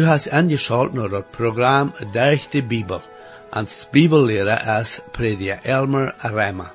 Du 0.00 0.06
hast 0.06 0.32
angeschaltet 0.32 0.94
naar 0.94 1.10
het 1.10 1.30
programma 1.30 1.92
Durch 2.12 2.48
de 2.50 2.62
Bibel. 2.62 3.00
Als 3.50 3.88
Bibellehrer 3.92 4.80
is 4.80 5.00
Prediger 5.12 5.58
Elmer 5.62 6.14
Reimer. 6.22 6.72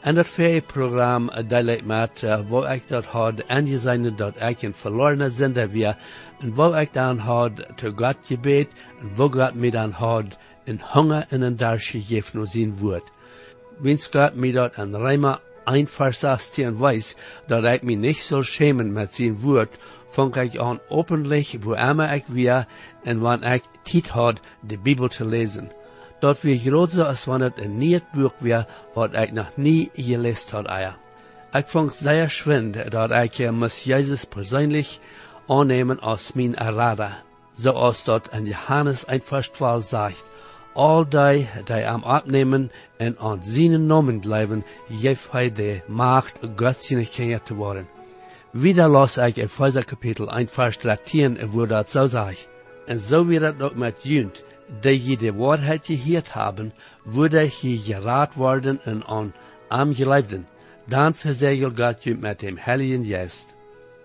En 0.00 0.16
het 0.16 0.66
programma 0.66 1.42
deel 1.42 1.66
ik 1.66 1.84
met, 1.84 2.22
uh, 2.22 2.40
waar 2.48 2.74
ik 2.74 2.88
dat 2.88 3.04
had 3.04 3.48
aangezien 3.48 4.16
dat 4.16 4.42
ik 4.42 4.62
een 4.62 4.74
verlorene 4.74 5.30
zender 5.30 5.70
weer, 5.70 5.96
en 6.40 6.54
waar 6.54 6.80
ik 6.80 6.92
dan 6.92 7.18
had 7.18 7.52
te 7.76 7.92
God 7.96 8.16
gebed, 8.22 8.68
en 9.00 9.14
waar 9.14 9.32
God 9.32 9.54
mij 9.54 9.70
dan 9.70 9.90
had 9.90 10.38
een 10.64 10.80
hunger 10.92 11.26
en 11.28 11.40
een 11.40 11.56
dorst 11.56 11.88
gegeven 11.88 12.38
naar 12.38 12.78
woord. 12.78 13.10
Wens 13.78 14.08
God 14.10 14.34
mij 14.34 14.50
dat 14.50 14.76
een 14.76 14.96
Reimer 14.96 15.40
einversastieren 15.66 16.78
weiß, 16.78 17.16
dat 17.46 17.64
ik 17.64 17.82
me 17.82 17.94
nicht 17.94 18.22
soll 18.22 18.44
schämen 18.44 18.92
met 18.92 19.14
zijn 19.14 19.40
woord, 19.40 19.78
fang 20.10 20.36
ik 20.36 20.58
aan 20.58 20.80
openlijk, 20.88 21.56
wo 21.60 21.72
immer 21.72 22.12
ik 22.12 22.24
weer, 22.26 22.66
en 23.02 23.20
wanneer 23.20 23.52
ik 23.52 23.64
tijd 23.82 24.08
had, 24.08 24.40
de 24.60 24.78
Bibel 24.78 25.08
te 25.08 25.24
lezen. 25.24 25.70
Dat 26.20 26.40
weer 26.40 26.58
groter 26.58 27.04
als 27.04 27.24
wanneer 27.24 27.52
het 27.54 27.64
een 27.64 27.78
nieuw 27.78 28.00
boek 28.12 28.34
weer, 28.38 28.66
wat 28.94 29.14
ik 29.14 29.32
nog 29.32 29.50
nie 29.54 29.90
gelezen 29.94 30.50
had 30.50 30.66
eier. 30.66 30.96
Ik 31.52 31.68
vond 31.68 31.94
zeer 31.94 32.30
schwind, 32.30 32.90
dat 32.90 33.10
ik 33.10 33.50
muss 33.50 33.84
Jezus 33.84 34.24
persoonlijk 34.24 34.98
aannemen 35.46 36.00
als 36.00 36.32
mijn 36.32 36.56
Errader, 36.56 37.22
zoals 37.56 38.04
dat 38.04 38.28
in 38.32 38.44
Johannes 38.44 39.04
1 39.04 39.22
vers 39.22 39.48
12 39.48 39.84
zegt, 39.84 40.24
all 40.76 41.04
die, 41.04 41.48
die 41.64 41.88
am 41.88 42.04
abnemen 42.04 42.70
en 42.96 43.16
aan 43.18 43.40
zijn 43.42 43.86
namen 43.86 44.22
geeft 44.90 45.30
hij 45.30 45.52
de 45.52 45.80
macht, 45.86 46.38
Gottzinnig 46.56 47.10
Kinder 47.10 47.42
te 47.42 47.54
worden. 47.54 47.86
Wieder 48.50 48.88
las 48.88 49.16
ik 49.16 49.36
Epheser 49.36 49.84
kapitel 49.84 50.30
1 50.30 50.48
vers 50.48 50.78
13, 50.78 51.50
wo 51.50 51.66
dat 51.66 51.90
zo 51.90 52.06
zegt. 52.06 52.48
En 52.86 53.00
zo 53.00 53.26
wird 53.26 53.42
het 53.42 53.62
ook 53.62 53.74
met 53.74 53.94
junt, 54.02 54.44
die 54.80 55.10
je 55.10 55.16
de 55.16 55.32
waarheid 55.32 55.86
gehoord 55.86 56.32
hebben, 56.32 56.72
wurde 57.04 57.50
je 57.60 57.78
geraad 57.78 58.34
worden 58.34 58.80
en 58.84 59.04
aan 59.06 59.34
am 59.68 59.94
geleefden. 59.94 60.46
Dan 60.84 61.14
verzegelt 61.14 61.80
Gott 61.80 62.20
met 62.20 62.40
dem 62.40 62.56
Heiligen 62.56 63.04
Geist. 63.04 63.55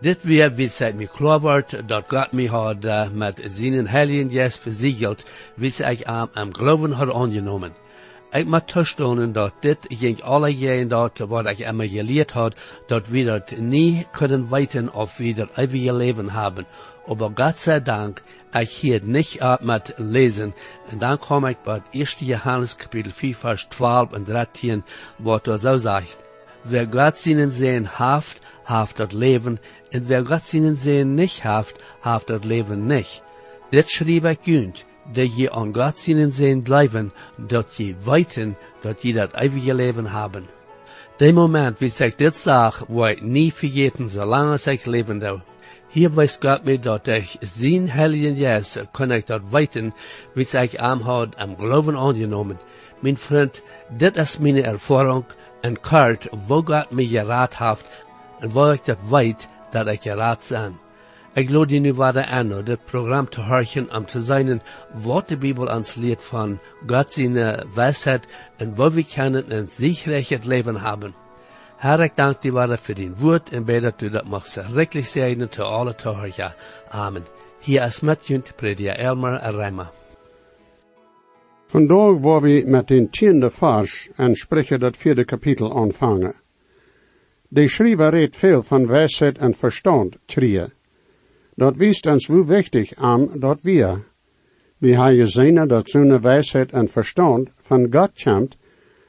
Dit 0.02 0.24
weer 0.24 0.50
het 0.50 0.96
mir 0.96 1.08
klar 1.08 1.40
wordt 1.40 1.88
dat 1.88 2.04
God 2.08 2.32
mij 2.32 2.46
had 2.46 2.86
uh, 2.86 3.10
met 3.10 3.42
zijn 3.46 3.88
Heiligen 3.88 4.32
Geist 4.32 4.60
versiegelt, 4.60 5.26
wie 5.56 5.74
ik 5.86 6.02
am, 6.08 6.30
am 6.34 6.54
Glauben 6.54 6.92
had 6.92 7.14
aangenomen. 7.14 7.74
Ik 8.32 8.46
moet 8.46 8.68
toestonen 8.68 9.32
dat 9.32 9.54
dit 9.60 9.78
ging 9.90 10.22
alle 10.22 10.50
jaren 10.50 10.88
dat 10.88 11.18
wat 11.18 11.46
ik 11.46 11.60
immer 11.60 11.88
geleerd 11.88 12.32
had, 12.32 12.56
dat 12.88 13.08
we 13.08 13.24
dat 13.24 13.58
nie 13.58 14.08
kunnen 14.12 14.50
weten 14.50 14.94
of 14.94 15.18
we 15.18 15.34
dat 15.34 15.50
eeuwige 15.56 15.94
leven 15.94 16.30
hebben. 16.30 16.66
Aber 17.08 17.32
Gott 17.36 17.60
sei 17.60 17.80
Dank, 17.80 18.22
ich 18.54 18.70
hier 18.70 19.02
nicht 19.04 19.42
ab 19.42 19.62
mit 19.62 19.94
lesen. 19.98 20.54
Und 20.92 21.02
dann 21.02 21.20
komme 21.20 21.52
ich 21.52 21.58
bei 21.58 21.82
1. 21.94 22.20
Johannes 22.20 22.76
Kapitel 22.76 23.12
4, 23.12 23.36
Vers 23.36 23.68
12 23.70 24.14
und 24.14 24.28
13, 24.28 24.84
wo 25.18 25.36
er 25.36 25.58
so 25.58 25.78
sagt, 25.78 26.18
wer 26.64 26.88
Gott 26.88 27.18
seinen 27.18 27.52
sehen 27.52 28.00
haft, 28.00 28.42
haft 28.72 29.00
das 29.00 29.12
Leben, 29.12 29.60
und 29.94 30.10
wer 30.10 30.24
Gott 30.24 30.46
seinen 30.48 30.76
sehen 30.76 31.14
nicht 31.16 31.44
haft, 31.44 31.76
haft 32.02 32.30
das 32.30 32.44
Leben 32.44 32.88
nicht. 32.88 33.22
Dit 33.72 33.92
schrieb 33.92 34.26
ich 34.26 34.42
günd, 34.42 34.86
dat 35.14 35.30
je 35.38 35.50
an 35.50 35.74
Gott 35.74 35.98
seinen 35.98 36.32
sehen 36.32 36.64
bleiben, 36.64 37.12
dat 37.38 37.78
je 37.78 37.96
weiten, 38.04 38.56
dat 38.84 39.04
je 39.04 39.14
dat 39.14 39.36
ewige 39.36 39.74
Leben 39.74 40.08
haben. 40.12 40.48
De 41.18 41.34
moment, 41.34 41.80
wie 41.80 41.94
ich 42.06 42.16
dit 42.16 42.36
sag, 42.36 42.84
ich 42.90 43.22
nie 43.22 43.52
vergeten, 43.52 44.10
solange 44.10 44.56
ich 44.56 44.86
leben 44.86 45.20
darf. 45.20 45.42
Hier 45.94 46.16
weiß 46.16 46.40
Gott 46.40 46.66
mir, 46.66 46.80
dass 46.80 47.02
ich 47.06 47.38
sein 47.42 47.94
Heiligen 47.94 48.40
Geist 48.40 48.80
kann 48.94 49.12
ich 49.12 49.26
dort 49.26 49.52
weiten, 49.52 49.94
wie 50.36 50.44
ich 50.44 50.82
am 50.82 51.06
hat 51.06 51.38
am 51.38 51.58
Glauben 51.58 51.98
angenommen. 51.98 52.58
Mein 53.02 53.18
Freund, 53.18 53.62
das 54.00 54.18
ist 54.18 54.40
meine 54.40 54.64
Erfahrung 54.64 55.26
und 55.64 55.84
Kart, 55.84 56.30
wo 56.48 56.64
Gott 56.64 56.92
mich 56.92 57.12
gerat 57.12 57.60
hat 57.60 57.86
und 58.42 58.56
wo 58.56 58.72
ich 58.72 58.82
das 58.82 58.98
weit, 59.10 59.50
dass 59.72 59.88
ich 59.88 60.02
gerat 60.02 60.42
sein. 60.42 60.78
Ik 61.34 61.50
lade 61.50 61.80
nu 61.80 61.94
verder 61.94 62.26
aan 62.28 62.66
dit 62.66 62.86
programma 62.86 63.30
te 63.30 63.42
horchen 63.42 63.88
om 63.96 64.06
te 64.06 64.20
zijn 64.20 64.62
wat 64.94 65.28
de 65.28 65.38
Bibel 65.38 65.68
ons 65.68 65.96
leert 65.96 66.24
van 66.24 66.60
God 66.88 67.14
zijn 67.14 67.34
wijsheid 67.74 68.28
en 68.58 68.76
wat 68.76 68.94
we 68.94 69.06
kunnen 69.06 69.58
een 69.58 69.68
sicheres 69.68 70.44
leven 70.44 70.76
hebben. 70.76 71.14
Herr, 71.78 72.00
ik 72.00 72.16
dank 72.16 72.42
dir 72.42 72.52
waarde 72.52 72.94
din 72.94 73.16
woord 73.18 73.50
en 73.50 73.64
bid 73.64 73.82
dat 73.82 74.02
u 74.02 74.10
dat 74.10 74.26
mag 74.26 74.48
schrikkelijk 74.48 75.08
zijn 75.08 75.50
te 75.50 75.64
alle 75.64 75.96
horchen. 76.04 76.54
Amen. 76.90 77.26
Hier 77.60 77.86
is 77.86 78.00
met 78.00 78.28
junt 78.28 78.56
prediker 78.56 78.96
Elmer 78.96 79.40
Reimer. 79.52 79.90
Vandaag 81.68 82.20
waar 82.20 82.42
we 82.42 82.64
met 82.66 82.88
den 82.88 83.10
tiende 83.10 83.52
vers 83.52 84.10
en 84.16 84.36
spreken 84.36 84.80
dat 84.80 84.98
vierde 84.98 85.26
kapitel 85.26 85.76
aanvangen. 85.76 86.41
De 87.54 87.68
schrijver 87.68 88.10
redt 88.10 88.36
veel 88.36 88.62
van 88.64 88.88
wijsheid 88.88 89.38
en 89.38 89.54
verstand, 89.54 90.18
trieën. 90.26 90.72
Dat 91.56 91.76
wist 91.76 92.06
ons 92.06 92.28
hoe 92.28 92.46
wichtig 92.46 92.96
aan 92.96 93.30
dat 93.40 93.62
wir. 93.62 94.04
We 94.78 94.88
hebben 94.88 95.16
gezien 95.16 95.68
dat 95.68 95.90
zo'n 95.90 96.22
wijsheid 96.22 96.72
en 96.72 96.88
verstand 96.88 97.50
van 97.56 97.88
God 97.92 98.24
komt 98.24 98.58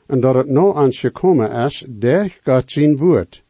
en 0.07 0.21
dat 0.21 0.35
het 0.35 0.49
nou 0.49 0.77
aan 0.77 0.93
gekomen 0.93 1.51
is 1.51 1.85
door 1.89 2.39
God 2.45 2.71
zijn 2.71 2.97
woord. 2.97 3.45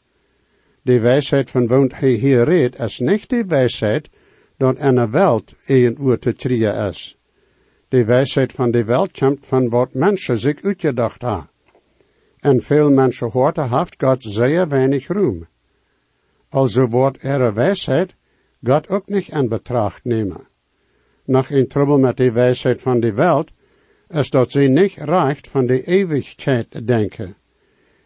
De 0.82 1.00
wijsheid 1.00 1.50
van 1.50 1.66
woont 1.66 1.94
hij 1.94 2.10
hier 2.10 2.44
redt 2.44 2.78
is 2.78 2.98
niet 2.98 3.28
de 3.28 3.44
wijsheid 3.46 4.08
dat 4.56 4.78
in 4.78 4.94
de 4.94 5.10
wereld 5.10 5.56
een 5.66 6.18
te 6.18 6.34
trien 6.34 6.74
is. 6.74 7.18
De 7.88 8.04
wijsheid 8.04 8.52
van 8.52 8.70
de 8.70 8.84
wereld 8.84 9.18
komt 9.18 9.46
van 9.46 9.68
wat 9.68 9.94
mensen 9.94 10.36
zich 10.36 10.62
uitgedacht 10.62 11.22
hebben. 11.22 11.51
En 12.42 12.60
veel 12.60 12.90
mensen 12.90 13.30
horen 13.30 13.78
heeft 13.78 13.94
God 13.98 14.22
zeer 14.22 14.68
weinig 14.68 15.06
roem. 15.06 15.46
Also 16.48 16.86
wordt 16.86 17.22
er 17.22 17.54
wijsheid 17.54 18.14
God 18.62 18.88
ook 18.88 19.08
niet 19.08 19.28
in 19.28 19.48
betracht 19.48 20.04
nemen. 20.04 20.48
Nog 21.24 21.50
een 21.50 21.68
trouble 21.68 21.98
met 21.98 22.16
de 22.16 22.32
wijsheid 22.32 22.82
van 22.82 23.00
de 23.00 23.12
wereld, 23.12 23.52
is 24.08 24.30
dat 24.30 24.50
ze 24.50 24.60
niet 24.60 24.94
reicht 24.94 25.48
van 25.48 25.66
de 25.66 25.84
eeuwigheid 25.84 26.86
denken. 26.86 27.36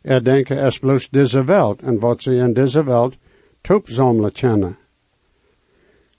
Er 0.02 0.24
denken 0.24 0.58
es 0.58 0.78
bloos 0.78 1.08
deze 1.10 1.44
wereld 1.44 1.82
en 1.82 1.98
wat 1.98 2.22
ze 2.22 2.34
in 2.34 2.52
deze 2.52 2.84
wereld 2.84 3.18
toepzamelen 3.60 4.32
kennen. 4.32 4.78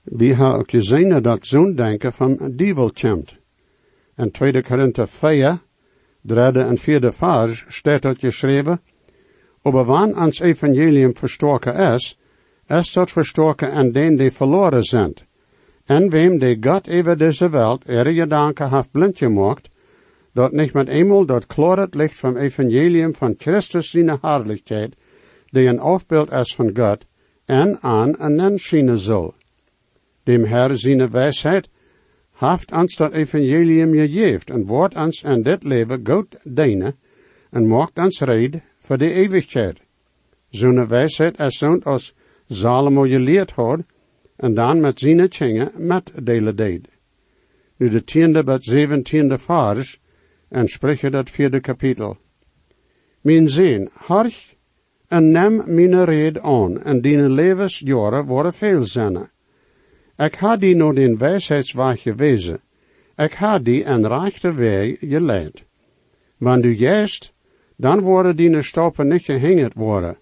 We 0.02 0.26
hebben 0.26 0.54
ook 0.54 0.70
gezien 0.70 1.22
dat 1.22 1.48
zo'n 1.48 1.76
denken 1.76 2.14
van 2.14 2.52
dievel 2.56 2.92
komt. 3.02 3.36
In 4.16 4.32
2 4.32 4.64
Korinther 4.64 5.08
4, 5.08 5.60
derde 6.28 6.62
en 6.62 6.78
vierde 6.78 7.12
vers 7.12 7.66
staat 7.68 8.02
dat 8.02 8.20
geschreven, 8.20 8.80
aber 9.62 9.86
wann 9.86 10.14
ans 10.14 10.40
evangelium 10.40 11.16
verstoken 11.16 11.76
is, 11.94 12.18
is 12.68 12.94
dat 12.94 13.12
verstoken 13.12 13.72
aan 13.72 13.92
den 13.92 14.18
die 14.18 14.32
verloren 14.32 14.84
zijn. 14.84 15.14
En 15.86 16.10
wem 16.10 16.40
die 16.40 16.58
God 16.60 16.90
over 16.90 17.18
deze 17.18 17.50
wereld 17.50 17.88
ihre 17.88 18.14
gedanken 18.14 18.70
heeft 18.70 18.92
blind 18.92 19.18
gemaakt, 19.18 19.70
dat 20.34 20.52
niet 20.52 20.74
met 20.74 20.88
eenmaal 20.88 21.26
dat 21.26 21.48
klaret 21.48 21.96
licht 21.96 22.20
van 22.20 22.38
evangelium 22.38 23.16
van 23.16 23.36
Christus 23.38 23.90
zijn 23.90 24.20
herrlichkeit, 24.22 24.96
die 25.50 25.68
een 25.68 25.80
afbeeld 25.80 26.32
is 26.32 26.56
van 26.56 26.72
God, 26.78 27.06
en 27.46 27.78
aan 27.82 28.18
en 28.20 28.36
nen 28.36 28.60
schijnen 28.60 28.98
zal. 28.98 29.34
Dem 30.24 30.44
Herr 30.46 30.76
zijn 30.76 31.10
wijsheid 31.10 31.70
heeft 32.38 32.72
ons 32.72 32.96
dat 32.96 33.14
evangelium 33.14 33.94
gegeven 33.94 34.54
en 34.54 34.66
wordt 34.66 34.96
ons 34.96 35.24
in 35.24 35.42
dit 35.44 35.64
leven 35.64 36.02
goed 36.04 36.38
dienen 36.44 36.96
en 37.50 37.68
maakt 37.68 37.98
ons 37.98 38.20
red 38.20 38.62
voor 38.80 38.98
de 38.98 39.12
eeuwigheid. 39.12 39.80
Zo'n 40.50 40.88
wijsheid 40.88 41.40
is 41.40 41.58
zo'n 41.58 41.84
als 41.84 42.16
Salomo 42.48 43.02
geleerd 43.02 43.52
had, 43.52 43.80
en 44.36 44.54
dan 44.54 44.80
met 44.80 45.00
zijn 45.00 45.30
tjingen 45.30 45.72
met 45.76 46.12
delen 46.24 46.56
deed. 46.56 46.88
Nu 47.78 47.90
de 47.90 48.04
tiende 48.04 48.44
bet 48.44 48.64
zeventiende 48.64 49.38
vers, 49.38 50.00
en 50.50 50.68
spreche 50.68 51.10
dat 51.10 51.30
vierde 51.30 51.60
kapitel. 51.60 52.18
Mijn 53.22 53.48
zin, 53.48 53.90
harch, 53.94 54.56
en 55.08 55.32
neem 55.32 55.64
mijn 55.66 56.06
red 56.06 56.40
aan, 56.40 56.84
en 56.84 57.02
die 57.02 57.18
levensjaren 57.18 58.26
worden 58.26 58.54
veel 58.54 58.84
zijn. 58.84 59.30
Ik 60.18 60.36
ha 60.36 60.56
die 60.58 60.76
nog 60.76 60.94
den 60.94 61.18
wijsheidsweg 61.18 62.02
gewezen. 62.02 62.60
Ik 63.18 63.34
ha 63.34 63.60
die 63.60 63.86
een 63.86 64.08
rechte 64.08 64.54
weg 64.54 64.98
geleid. 65.00 65.64
Wanneer 66.38 66.62
du 66.62 66.78
juist, 66.78 67.34
dan 67.76 68.00
worden 68.00 68.36
die 68.36 68.62
stoppen 68.62 69.08
niet 69.08 69.24
gehingerd 69.24 69.74
worden. 69.74 70.18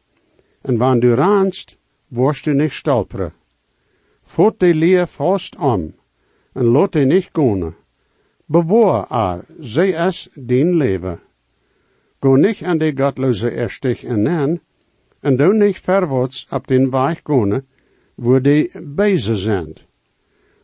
En 0.61 0.77
wanneer 0.77 1.01
du 1.01 1.13
ranst, 1.13 1.77
worst 2.07 2.43
du 2.43 2.53
nicht 2.53 2.75
stolperen. 2.75 3.33
Voet 4.21 4.59
de 4.59 4.73
leer 4.73 5.07
vast 5.07 5.55
om, 5.55 5.93
en 6.53 6.65
laat 6.65 6.91
de 6.91 7.05
niet 7.05 7.29
gaan. 7.31 7.75
Bewoor 8.45 9.05
haar, 9.09 9.45
zij 9.59 9.89
is 9.89 10.29
dien 10.33 10.75
leven. 10.75 11.19
Go 12.19 12.35
niet 12.35 12.63
aan 12.63 12.77
de 12.77 12.91
gottloze 12.95 13.49
erstich 13.49 14.03
en 14.03 14.21
nen, 14.21 14.61
En 15.25 15.35
doe 15.35 15.53
niet 15.53 15.79
verwaarts 15.79 16.47
op 16.49 16.67
den 16.67 16.89
weg 16.89 17.19
gaan, 17.23 17.65
wo 18.15 18.41
die 18.41 18.71
bezig 18.81 19.37
zijn. 19.37 19.73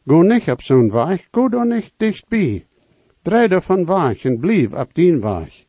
Go 0.06 0.22
niet 0.22 0.50
op 0.50 0.62
zo'n 0.62 0.92
weg, 0.92 1.28
go 1.32 1.50
dan 1.50 1.68
niet 1.68 1.92
dichtbij. 1.98 2.66
Draai 3.22 3.48
er 3.48 3.62
van 3.62 3.86
weg 3.86 4.24
en 4.24 4.40
blijf 4.40 4.74
op 4.74 4.94
die 4.94 5.18
weg. 5.18 5.66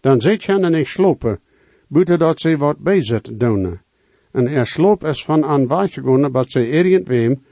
Dan 0.00 0.20
zit 0.20 0.44
je 0.44 0.58
niet 0.58 0.86
slopen, 0.86 1.40
buiten 1.88 2.18
dat 2.18 2.40
ze 2.40 2.56
wat 2.56 2.78
bezig 2.78 3.20
doen. 3.20 3.80
En 4.32 4.46
er 4.46 4.66
sloop 4.66 5.04
es 5.04 5.24
van 5.24 5.44
aan 5.44 5.66
weg 5.66 5.92
gegaan, 5.92 6.30
wat 6.30 6.50
ze 6.50 6.68
irgendwem 6.68 7.42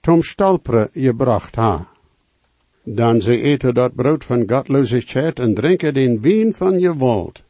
tom 0.00 0.22
stalpre 0.22 0.88
gebracht 0.92 1.56
ha. 1.56 1.88
Dan 2.84 3.20
ze 3.20 3.40
eten 3.40 3.74
dat 3.74 3.94
brood 3.94 4.24
van 4.24 4.42
godloosheid 4.46 5.38
en 5.38 5.54
drinken 5.54 5.94
den 5.94 6.20
wien 6.20 6.54
van 6.54 6.78
je 6.78 6.92
woord. 6.94 7.44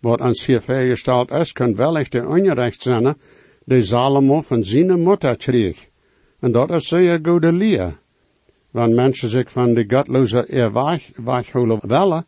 Wat 0.00 0.20
ons 0.20 0.46
hier 0.46 0.60
vergesteld 0.60 1.30
is, 1.30 1.52
kan 1.52 1.74
wellicht 1.74 2.12
de 2.12 2.26
onrecht 2.26 2.82
zijn, 2.82 3.14
de 3.70 3.82
Salomo 3.82 4.40
van 4.40 4.64
zijn 4.64 5.00
moeder 5.00 5.36
kreeg. 5.36 5.88
En 6.40 6.52
dat 6.52 6.70
is 6.70 6.88
zeer 6.88 7.18
goede 7.22 7.52
leer. 7.52 7.98
Wanneer 8.70 8.96
mensen 8.96 9.28
zich 9.28 9.50
van 9.50 9.74
de 9.74 9.84
godloze 9.88 10.46
er 10.46 10.72
weg, 10.72 11.10
wegholen 11.14 11.80
willen, 11.86 12.26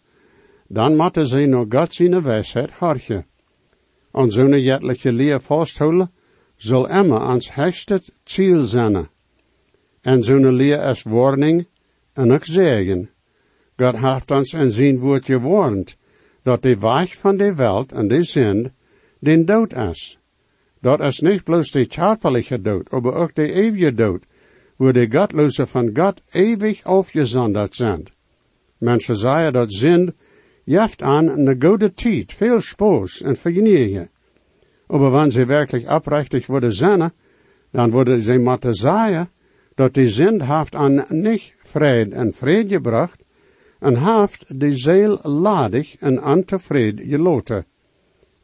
dan 0.69 0.97
moeten 0.97 1.27
ze 1.27 1.47
nog 1.47 1.67
God 1.69 1.95
zijn 1.95 2.23
wijsheid 2.23 2.71
hartje. 2.71 3.25
En 4.13 4.31
zo'n 4.31 4.61
jetliche 4.61 5.13
leer 5.13 5.41
vasthouden, 5.41 6.11
zal 6.57 6.89
immer 6.89 7.21
ons 7.29 7.55
hechtste 7.55 8.03
ziel 8.25 8.63
zijn. 8.63 9.09
En 10.01 10.23
zo'n 10.23 10.53
leer 10.53 10.89
is 10.89 11.03
warning 11.03 11.67
en 12.13 12.33
ook 12.33 12.45
zegen. 12.45 13.11
God 13.77 13.97
heeft 13.97 14.31
ons 14.31 14.53
in 14.53 14.71
zijn 14.71 14.99
woord 14.99 15.25
gewarnd, 15.25 15.97
dat 16.43 16.63
de 16.63 16.77
weg 16.77 17.17
van 17.17 17.37
de 17.37 17.55
wereld 17.55 17.93
en 17.93 18.09
de 18.09 18.23
zin 18.23 18.73
den 19.19 19.45
dood 19.45 19.73
is. 19.73 20.22
Dat 20.83 21.01
is 21.01 21.21
niet 21.21 21.45
bloos 21.45 21.71
de 21.71 21.87
körperliche 21.87 22.61
dood, 22.61 22.91
maar 22.91 23.15
ook 23.15 23.35
de 23.35 23.53
eeuwige 23.53 23.95
dood, 23.95 24.25
wo 24.77 24.93
de 24.93 25.07
godloze 25.11 25.67
van 25.67 25.91
God 25.95 26.23
ewig 26.31 26.83
aufgesondert 26.83 27.75
zijn. 27.75 28.07
Mensen 28.79 29.15
zeggen 29.15 29.53
dat 29.53 29.73
zin 29.73 30.15
jeft 30.65 31.03
aan 31.03 31.29
een 31.29 31.63
goede 31.63 31.93
tijd, 31.93 32.33
veel 32.33 32.61
spoos 32.61 33.23
en 33.23 33.37
vergenieren. 33.37 34.11
Maar 34.87 34.99
wanneer 34.99 35.31
ze 35.31 35.45
werkelijk 35.45 35.91
oprechtig 35.91 36.47
worden 36.47 36.73
zijn, 36.73 37.13
dan 37.71 37.91
worden 37.91 38.21
ze 38.21 38.39
moeten 38.39 38.75
zeggen 38.75 39.31
dat 39.75 39.95
die 39.95 40.09
zin 40.09 40.41
heeft 40.41 40.75
aan 40.75 41.05
niet 41.09 41.55
vrede 41.57 42.15
en 42.15 42.33
vrede 42.33 42.75
gebracht, 42.75 43.23
en 43.79 44.17
heeft 44.17 44.61
de 44.61 44.79
ziel 44.79 45.19
ladig 45.23 45.97
en 45.97 46.25
ontevreden 46.25 47.09
geloten. 47.09 47.67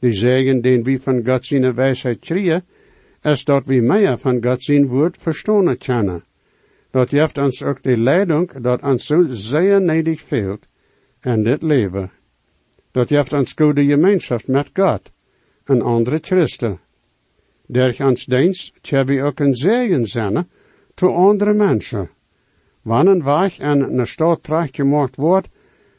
Die 0.00 0.12
zeggen, 0.12 0.60
den 0.62 0.84
wie 0.84 1.00
van 1.00 1.24
God 1.26 1.46
zijn 1.46 1.74
wijsheid 1.74 2.18
krieën, 2.18 2.62
is 3.22 3.44
dat 3.44 3.66
we 3.66 3.80
meer 3.80 4.18
van 4.18 4.42
God 4.44 4.62
zijn 4.62 4.88
woord 4.88 5.16
verstonen 5.16 5.78
kunnen. 5.78 6.24
Dat 6.90 7.10
heeft 7.10 7.38
ons 7.38 7.62
ook 7.62 7.82
de 7.82 7.96
leiding 7.96 8.52
dat 8.52 8.82
ons 8.82 9.06
zo 9.06 9.26
zeer 9.28 9.80
nedig 9.80 10.20
fehlt 10.20 10.66
en 11.20 11.42
dit 11.42 11.62
leven. 11.62 12.10
Dat 12.90 13.08
heeft 13.10 13.32
ons 13.32 13.52
goede 13.52 13.84
gemeenschap 13.84 14.46
met 14.46 14.70
God 14.74 15.12
en 15.64 15.82
andere 15.82 16.18
christen. 16.20 16.78
Durch 17.66 18.00
ons 18.00 18.24
dienst 18.24 18.72
tja 18.82 19.04
we 19.04 19.22
ook 19.22 19.40
een 19.40 19.54
zegen 19.54 20.06
zijn 20.06 20.48
to 20.94 21.12
andere 21.12 21.54
mensen. 21.54 22.10
Wanneer 22.82 23.14
een 23.14 23.22
weg 23.22 23.58
in 23.58 23.80
een 23.80 24.06
stad 24.06 24.42
terechtgemaakt 24.42 25.16
wordt, 25.16 25.48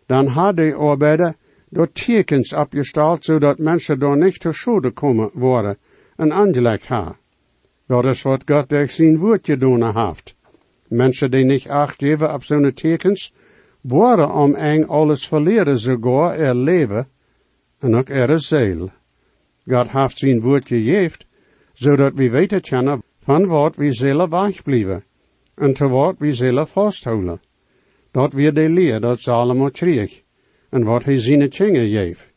dan 0.06 0.28
had 0.28 0.58
de 0.58 0.74
arbeider 0.74 1.36
door 1.70 1.92
tekens 1.92 2.54
opgesteld, 2.54 3.26
zodat 3.26 3.58
mensen 3.58 4.00
door 4.00 4.18
niet 4.18 4.40
te 4.40 4.52
schade 4.52 4.92
komen 4.92 5.30
worden 5.34 5.78
en 6.16 6.34
aangelegd 6.34 6.88
ha. 6.88 7.18
Dat 7.88 8.06
is 8.06 8.22
wat 8.22 8.44
God 8.46 8.70
durch 8.70 8.92
zijn 8.92 9.18
woord 9.18 9.46
gedaan 9.46 10.08
heeft. 10.08 10.36
Mensen 10.88 11.32
die 11.32 11.46
niet 11.46 11.68
acht 11.68 12.00
geven 12.00 12.34
op 12.34 12.44
zo'n 12.44 12.74
tekens, 12.74 13.34
worden 13.82 14.34
om 14.34 14.56
eng 14.56 14.84
alles 14.84 15.28
verleren, 15.28 15.80
sogar 15.80 16.38
er 16.38 16.56
leven 16.56 17.08
en 17.80 17.96
ook 17.96 18.10
er 18.10 18.40
ziel. 18.40 18.90
God 19.68 19.92
heeft 19.92 20.18
zijn 20.18 20.42
woord 20.42 20.68
gegeven, 20.68 21.20
zodat 21.74 22.14
we 22.16 22.30
weten 22.30 22.62
kunnen 22.62 23.02
van 23.18 23.48
wat 23.48 23.76
we 23.76 23.94
zullen 23.94 24.30
wegblijven 24.30 25.04
en 25.56 25.74
te 25.74 25.88
wat 25.88 26.16
we 26.18 26.34
zullen 26.34 26.68
vasthouden. 26.68 27.42
Dat 28.12 28.34
weer 28.34 28.54
de 28.54 28.70
leer 28.70 29.00
dat 29.00 29.20
Salomo 29.20 29.70
kreeg 29.70 30.22
en 30.70 30.84
wat 30.84 31.04
hij 31.04 31.18
zijn 31.18 31.50
tjingen 31.50 31.90
geeft. 31.90 32.32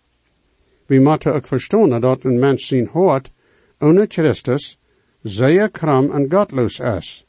We 0.86 0.98
moeten 0.98 1.34
ook 1.34 1.46
verstaan 1.46 2.00
dat 2.00 2.24
een 2.24 2.38
mens 2.38 2.66
zijn 2.66 2.86
hoort, 2.86 3.30
ohne 3.78 4.06
Christus, 4.08 4.78
zeer 5.22 5.70
kram 5.70 6.10
en 6.10 6.32
godloos 6.32 6.78
is. 6.78 7.26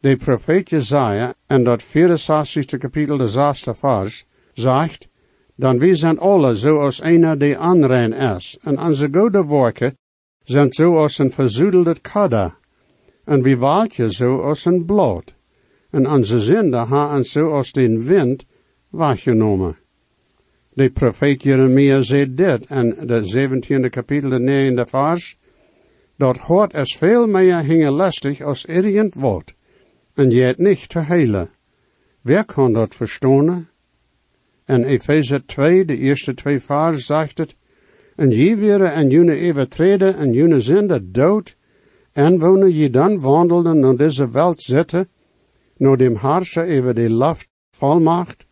De 0.00 0.16
profeet 0.16 0.70
Jezaja, 0.70 1.34
en 1.46 1.64
dat 1.64 1.82
64 1.82 2.78
kapitel 2.78 3.16
de 3.16 3.28
zesde 3.28 3.74
vers, 3.74 4.24
zegt, 4.54 5.08
dan 5.54 5.78
we 5.78 5.94
zijn 5.94 6.18
alle 6.18 6.54
zoals 6.54 7.00
einer 7.00 7.38
die 7.38 7.58
aanrein 7.58 8.12
is, 8.12 8.58
en 8.62 8.80
onze 8.80 9.08
goede 9.12 9.46
werken 9.46 9.96
zijn 10.44 10.72
zoals 10.72 11.18
een 11.18 11.30
verzoedelde 11.30 12.00
kadda, 12.00 12.56
en 13.24 13.42
we 13.42 13.56
waltje 13.56 14.08
zoals 14.08 14.64
een 14.64 14.84
blad, 14.84 15.34
en 15.90 16.10
onze 16.10 16.38
zinden 16.38 16.88
hebben 16.88 17.24
zoals 17.24 17.72
den 17.72 18.04
wind 18.04 18.44
weggenomen. 18.90 19.76
De 20.80 20.90
profeet 20.90 21.42
Jeremia 21.42 22.00
zei 22.00 22.34
dit, 22.34 22.66
en 22.66 22.88
de 23.06 23.20
17e 23.36 23.88
kapitel, 23.90 24.30
de 24.30 24.40
9e 24.40 24.88
vers, 24.88 25.38
dat 26.16 26.38
hoort 26.38 26.74
is 26.74 26.96
veel 26.96 27.26
meer 27.26 27.64
hingelastig 27.64 28.40
als 28.40 28.64
irgend 28.64 29.14
wat 29.14 29.54
en 30.14 30.30
je 30.30 30.42
het 30.42 30.58
niet 30.58 30.88
te 30.88 30.98
heilen. 30.98 31.50
Wer 32.20 32.44
kan 32.44 32.72
dat 32.72 32.94
verstaan? 32.94 33.68
En 34.64 34.84
Efeze 34.84 35.44
2, 35.44 35.84
de 35.84 35.96
eerste 35.96 36.34
twee 36.34 36.60
versen, 36.60 37.02
zegt 37.02 37.38
het, 37.38 37.56
en 38.16 38.30
je 38.30 38.56
weer 38.56 38.82
en 38.82 39.10
june 39.10 39.48
overtreden 39.48 40.16
en 40.16 40.32
june 40.32 40.60
zinde 40.60 41.10
dood, 41.10 41.56
en 42.12 42.38
wonen 42.38 42.74
je 42.74 42.90
dan 42.90 43.20
wandelden 43.20 43.80
naar 43.80 43.96
deze 43.96 44.30
welt 44.30 44.62
zitten, 44.62 45.08
naar 45.76 45.96
dem 45.96 46.14
Harscher 46.14 46.78
over 46.78 46.94
de 46.94 47.10
laft 47.10 47.48
volmacht, 47.70 48.46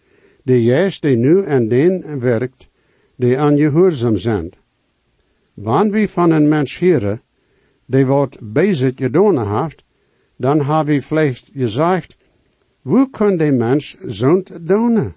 die 0.49 0.63
juist 0.65 1.03
die 1.05 1.17
nu 1.17 1.45
en 1.45 1.69
den 1.69 2.21
werkt, 2.21 2.69
die 3.17 3.37
aan 3.39 3.59
gehoorzaam 3.59 4.17
zijn. 4.17 4.53
Wanneer 5.55 5.93
we 5.93 6.09
van 6.09 6.31
een 6.31 6.49
mens 6.49 6.79
heren, 6.79 7.21
die 7.87 8.07
wat 8.07 8.39
bezig 8.41 8.93
gedaan 8.97 9.39
heeft, 9.39 9.85
dan 10.37 10.61
habe 10.61 10.95
ich 10.95 11.05
vielleicht 11.05 11.53
gesagt, 11.53 12.17
wo 12.83 13.07
kann 13.07 13.39
der 13.39 13.53
Mensch 13.53 13.97
zond 14.07 14.53
doen? 14.61 15.15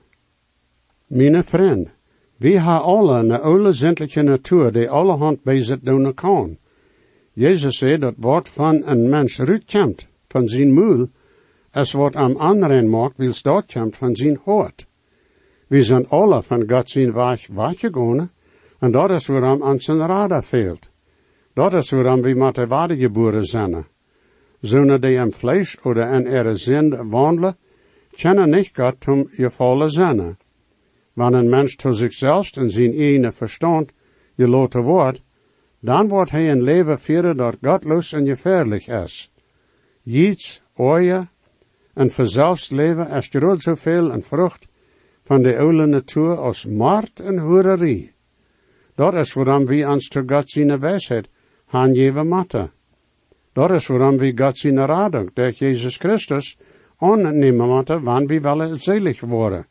Meine 1.07 1.43
Freund, 1.43 1.89
wir 2.37 2.63
haben 2.63 2.85
alle 2.85 3.19
eine 3.19 3.41
alle 3.41 3.73
sämtliche 3.73 4.23
Natur, 4.23 4.71
die 4.71 4.89
alle 4.89 5.19
Hand 5.19 5.43
bezig 5.43 5.79
doen 5.83 6.13
kan. 6.13 6.57
Jezus 7.33 7.77
zei 7.77 7.97
dat 7.97 8.13
wat 8.17 8.49
van 8.49 8.81
een 8.85 9.09
mens 9.09 9.39
rutkomt 9.39 10.07
van 10.27 10.49
zijn 10.49 10.73
moel, 10.73 11.07
es 11.71 11.91
wat 11.91 12.15
am 12.15 12.35
anderen 12.35 12.89
maakt, 12.89 13.17
wil 13.17 13.33
dat 13.41 13.71
komt 13.73 13.97
van 13.97 14.15
zijn 14.15 14.39
hart. 14.45 14.87
We 15.71 15.83
zijn 15.83 16.07
alle 16.09 16.43
van 16.43 16.63
God 16.69 16.89
zijn 16.89 17.13
weg 17.13 17.47
weggegaan, 17.47 18.31
en 18.79 18.91
dat 18.91 19.09
is 19.09 19.27
waarom 19.27 19.61
ons 19.61 19.87
een 19.87 20.05
radar 20.07 20.43
fehlt. 20.43 20.89
Dat 21.53 21.73
is 21.73 21.89
waarom 21.89 22.21
we 22.21 22.33
met 22.33 22.55
de 22.55 22.67
waarde 22.67 22.97
geboren 22.97 23.45
zijn 23.45 23.85
zonder 24.61 24.99
die 24.99 25.17
im 25.17 25.31
Fleisch 25.31 25.77
oder 25.83 26.13
in 26.13 26.25
ihre 26.27 26.55
Sünde 26.55 27.11
wandeln, 27.11 27.55
können 28.17 28.49
nicht 28.49 28.75
Gott 28.75 29.03
zum 29.03 29.29
gefallen 29.37 29.89
zijn. 29.89 30.37
Wanneer 31.13 31.39
een 31.39 31.49
mens 31.49 31.75
sich 31.79 32.13
selbst 32.13 32.57
en 32.57 32.69
zijn 32.69 32.93
eigen 32.93 33.33
verstand 33.33 33.91
gelaten 34.37 34.81
wordt, 34.81 35.23
dan 35.79 36.07
wordt 36.07 36.31
hij 36.31 36.51
een 36.51 36.61
leven 36.61 36.99
führen 36.99 37.37
dat 37.37 37.57
gottlos 37.61 38.13
en 38.13 38.25
gefährlich 38.25 38.87
is. 38.87 39.31
Jiets, 40.03 40.61
oje 40.75 41.27
en 41.93 42.09
verzelfs 42.09 42.69
leven 42.69 43.09
is 43.09 43.27
groot 43.27 43.61
zoveel 43.61 44.11
en 44.11 44.23
vrucht 44.23 44.67
van 45.31 45.41
de 45.41 45.57
oude 45.57 45.85
natuur 45.85 46.37
als 46.37 46.65
maart 46.65 47.19
en 47.19 47.37
hoererie. 47.39 48.11
Dat 48.95 49.13
is 49.13 49.33
waarom 49.33 49.65
we 49.65 49.87
ons 49.87 50.07
te 50.07 50.23
God 50.27 50.49
zijn 50.49 50.79
wijsheid 50.79 51.29
geven 51.67 52.27
moeten. 52.27 52.71
Dat 53.53 53.71
is 53.71 53.87
waarom 53.87 54.17
we 54.17 54.31
God 54.35 54.57
zijn 54.57 54.85
radung 54.85 55.31
durch 55.33 55.59
Jezus 55.59 55.97
Christus 55.97 56.57
aannemen 56.97 57.67
moeten, 57.67 58.03
wanneer 58.03 58.27
we 58.27 58.39
wel 58.39 58.75
zelig 58.75 59.21
worden. 59.21 59.65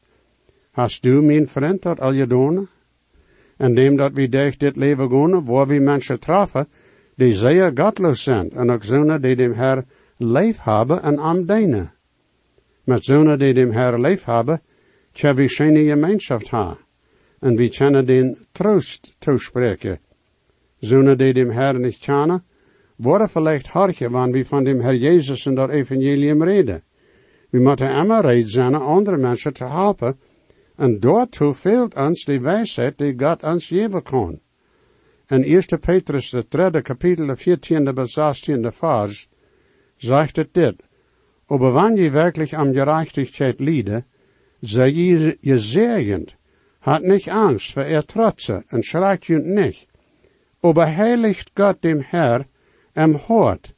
Hast 0.70 1.02
du, 1.02 1.22
mijn 1.22 1.48
vriend, 1.48 1.82
dat 1.82 2.00
al 2.00 2.14
gedaan? 2.14 2.68
En 3.56 3.74
dem 3.74 3.96
dat 3.96 4.12
we 4.12 4.28
durch 4.28 4.56
dit 4.56 4.76
leven 4.76 5.10
gaan, 5.10 5.44
waar 5.44 5.66
we 5.66 5.78
mensen 5.78 6.20
treffen, 6.20 6.68
die 7.16 7.32
zeer 7.32 7.70
godloos 7.74 8.22
zijn, 8.22 8.50
en 8.50 8.70
ook 8.70 8.84
zonen 8.84 9.22
die 9.22 9.36
dem 9.36 9.52
Herr 9.52 9.84
leef 10.16 10.62
hebben 10.62 11.02
en 11.02 11.18
am 11.18 11.46
dienen. 11.46 11.92
Met 12.84 13.04
zonen 13.04 13.38
die 13.38 13.54
dem 13.54 13.72
Herr 13.72 14.00
leef 14.00 14.24
hebben, 14.24 14.60
tja 15.20 15.34
we 15.36 15.48
schöne 15.48 15.84
gemeenschap 15.84 16.46
ha, 16.48 16.78
en 17.42 17.56
we 17.56 17.68
kunnen 17.68 18.06
den 18.06 18.36
troost 18.56 19.12
toespreken. 19.20 19.98
Zonen 20.80 21.18
die 21.18 21.34
dem 21.34 21.50
Herrn 21.50 21.82
nicht 21.82 22.02
kennen, 22.02 22.40
worden 22.96 23.28
vielleicht 23.28 23.74
hartje, 23.74 24.08
wanneer 24.08 24.34
we 24.34 24.44
van 24.44 24.64
dem 24.64 24.80
Herr 24.80 24.94
Jezus 24.94 25.46
en 25.46 25.54
dat 25.54 25.70
evangelium 25.70 26.42
reden. 26.42 26.82
We 27.50 27.60
moeten 27.60 27.90
immer 27.90 28.22
red 28.22 28.48
zijn 28.48 28.74
andere 28.74 29.16
mensen 29.16 29.52
te 29.52 29.64
helpen, 29.64 30.16
en 30.76 31.00
daartoe 31.00 31.54
fehlt 31.54 31.94
ons 31.94 32.24
die 32.24 32.40
wijsheid 32.40 32.98
die 32.98 33.14
God 33.18 33.42
ons 33.42 33.66
geven 33.66 34.02
kan. 34.02 34.40
In 35.28 35.44
1 35.44 35.80
Petrus, 35.80 36.30
de 36.30 36.44
derde 36.48 36.82
kapitel, 36.82 37.26
de 37.26 37.36
14e 37.36 37.92
bis 37.92 38.16
16e 38.18 38.72
vers, 38.72 39.28
zegt 39.96 40.36
het 40.36 40.54
dit. 40.54 40.82
Aber 41.46 41.72
wann 41.72 41.96
je 41.96 42.10
wirklich 42.10 42.54
am 42.54 42.72
Gerechtigkeit 42.72 43.60
liede, 43.60 44.04
sei 44.62 44.88
je, 44.88 45.36
je 45.40 45.58
segend, 45.58 46.36
hat 46.80 47.02
nicht 47.02 47.28
Angst 47.28 47.72
vor 47.72 47.84
er 47.84 48.06
Trotze 48.06 48.64
und 48.70 48.84
schreckt 48.84 49.28
jünd 49.28 49.46
nicht. 49.46 49.88
Aber 50.62 50.86
heiligt 50.86 51.54
Gott 51.54 51.82
dem 51.84 52.00
Herr 52.00 52.44
am 52.94 53.28
Hort. 53.28 53.74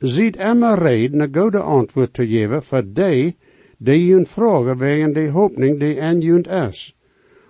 Sieht 0.00 0.36
immer 0.36 0.82
red, 0.82 1.14
ne 1.14 1.28
gute 1.28 1.64
Antwort 1.64 2.14
te 2.14 2.26
geben 2.26 2.62
für 2.62 2.82
die, 2.82 3.36
die 3.78 4.08
jünd 4.08 4.28
fragen 4.28 4.80
wegen 4.80 5.14
die 5.14 5.32
Hoffnung, 5.32 5.78
die 5.78 5.98
en 5.98 6.20
jünd 6.20 6.46
is. 6.46 6.92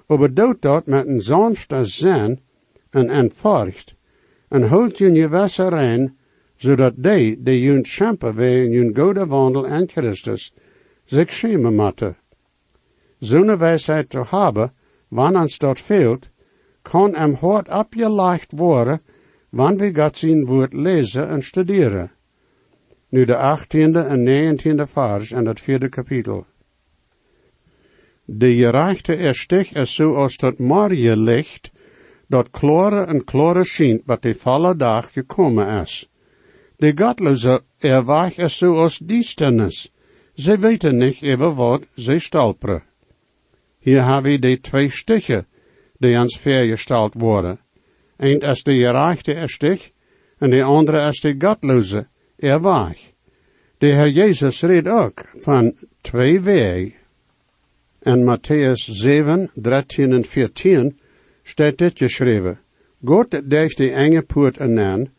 Aber 0.09 0.29
doet 0.29 0.63
dat 0.63 0.87
met 0.87 1.07
een 1.07 1.21
sanfte 1.21 1.85
zin 1.85 2.41
en 2.91 3.11
en 3.11 3.31
furcht, 3.31 3.97
en 4.49 4.69
holt 4.69 4.99
je 4.99 5.29
Wasser 5.29 5.73
rein, 5.73 6.17
zodat 6.57 6.95
die, 6.97 7.37
die 7.37 7.61
jün 7.63 7.85
schempen 7.85 8.37
wegen 8.37 8.73
jün 8.73 8.95
gode 8.95 9.31
wandel 9.31 9.67
en 9.67 9.89
Christus, 9.89 10.53
zich 11.07 11.31
schämen 11.31 11.75
moeten. 13.30 13.49
Zo'n 13.49 13.59
wijsheid 13.59 14.11
te 14.11 14.23
hebben, 14.28 14.73
wanneer 15.09 15.40
ons 15.40 15.59
dat 15.59 15.78
fehlt, 15.78 16.30
kan 16.83 17.14
hem 17.14 17.35
hard 17.35 17.68
opgelegd 17.68 18.52
worden, 18.52 19.00
wanneer 19.50 19.92
we 19.92 20.00
God 20.00 20.16
zijn 20.18 20.45
woord 20.45 20.73
lezen 20.73 21.28
en 21.28 21.42
studeren. 21.42 22.11
Nu 23.09 23.25
de 23.25 23.37
achttiende 23.37 24.00
en 24.00 24.23
negentiende 24.23 24.87
vers 24.87 25.33
en 25.33 25.47
het 25.47 25.61
vierde 25.61 25.88
kapitel. 25.88 26.47
De 28.25 28.54
gerechte 28.54 29.14
erstig 29.14 29.73
is 29.73 29.95
zoals 29.95 30.37
dat 30.37 30.59
morgen 30.59 31.18
licht, 31.18 31.71
dat 32.28 32.50
klare 32.50 33.06
en 33.06 33.25
klare 33.25 33.64
schijnt, 33.64 34.02
wat 34.04 34.23
de 34.23 34.35
volle 34.35 34.76
dag 34.76 35.12
gekomen 35.12 35.80
is. 35.80 36.09
De 36.76 36.92
godloze 36.95 37.62
erwacht 37.78 38.38
is 38.38 38.59
zoals 38.59 38.99
diestenis. 38.99 39.92
Ze 40.35 40.59
weten 40.59 40.97
niet 40.97 41.23
even 41.23 41.54
wat 41.54 41.87
ze 41.95 42.18
stolperen. 42.18 42.83
Hier 43.87 44.05
hebben 44.05 44.31
we 44.31 44.38
de 44.38 44.61
twee 44.61 44.90
stichen 44.90 45.47
die 45.99 46.19
ons 46.19 46.38
vergesteld 46.38 47.14
worden. 47.14 47.59
Eén 48.16 48.40
is 48.40 48.62
de 48.62 48.75
gerechte 48.75 49.35
erstich 49.35 49.90
en 50.38 50.50
de 50.50 50.62
andere 50.62 51.09
is 51.09 51.21
de 51.21 51.35
godloze 51.38 52.07
erwacht. 52.37 53.12
De 53.78 53.87
Heer 53.87 54.09
Jezus 54.09 54.62
redt 54.62 54.88
ook 54.88 55.25
van 55.35 55.75
twee 56.00 56.40
wegen. 56.40 56.95
In 58.02 58.25
Matthäus 58.25 58.90
7, 58.90 59.50
13 59.55 60.12
en 60.12 60.25
14 60.25 60.99
staat 61.43 61.78
dit 61.78 61.99
geschreven. 61.99 62.59
God 63.05 63.50
deed 63.50 63.76
de 63.76 63.90
enge 63.90 64.23
poort 64.23 64.61
aan, 64.61 65.12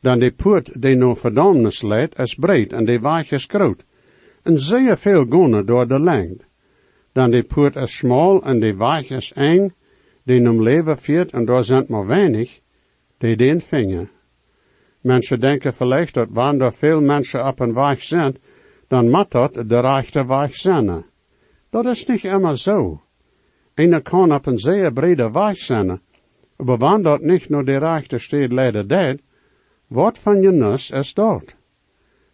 dan 0.00 0.18
de 0.18 0.32
poort 0.32 0.70
die 0.82 0.96
naar 0.96 1.16
verdomnis 1.16 1.82
leidt 1.82 2.18
is 2.18 2.34
breed 2.34 2.72
en 2.72 2.84
de 2.84 3.00
weg 3.00 3.30
is 3.30 3.44
groot. 3.44 3.84
En 4.42 4.58
zeer 4.58 4.98
veel 4.98 5.26
gonnen 5.28 5.66
door 5.66 5.88
de 5.88 6.00
lengte. 6.00 6.44
Dan 7.14 7.30
de 7.30 7.42
poort 7.42 7.76
is 7.76 7.96
smal 7.96 8.42
en 8.42 8.60
de 8.60 8.76
weg 8.76 9.10
is 9.10 9.32
eng, 9.32 9.72
die 10.24 10.48
om 10.48 10.62
leven 10.62 10.98
viert 10.98 11.30
en 11.32 11.44
daar 11.44 11.64
zijn 11.64 11.84
maar 11.88 12.06
weinig, 12.06 12.60
die 13.18 13.36
den 13.36 13.60
vingen. 13.60 14.10
Mensen 15.00 15.40
denken 15.40 15.74
vielleicht 15.74 16.14
dat 16.14 16.28
wanneer 16.30 16.62
er 16.62 16.72
veel 16.72 17.00
mensen 17.00 17.46
op 17.46 17.60
een 17.60 17.74
weg 17.74 18.02
zijn, 18.02 18.36
dan 18.88 19.10
moet 19.10 19.30
dat 19.30 19.54
de 19.54 19.80
rechte 19.80 20.26
weg 20.26 20.54
zijn. 20.54 21.04
Dat 21.70 21.86
is 21.86 22.06
niet 22.06 22.24
immer 22.24 22.58
zo. 22.58 23.02
Einer 23.74 24.02
kan 24.02 24.34
op 24.34 24.46
een 24.46 24.58
zeer 24.58 24.92
brede 24.92 25.30
weg 25.30 25.56
zijn, 25.56 26.00
maar 26.56 26.78
wanneer 26.78 27.02
dat 27.02 27.20
niet 27.20 27.48
naar 27.48 27.64
de 27.64 27.76
rechte 27.76 28.18
steed 28.18 28.52
leider 28.52 28.88
deed, 28.88 29.22
wat 29.86 30.18
van 30.18 30.40
je 30.40 30.50
nus 30.50 30.90
is 30.90 31.14
dat? 31.14 31.54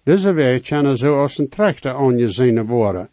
Deze 0.02 0.32
weg 0.32 0.60
kennen 0.60 0.96
zo 0.96 1.20
als 1.20 1.38
een 1.38 1.48
trechter 1.48 1.94
aangezien 1.94 2.66
worden. 2.66 3.10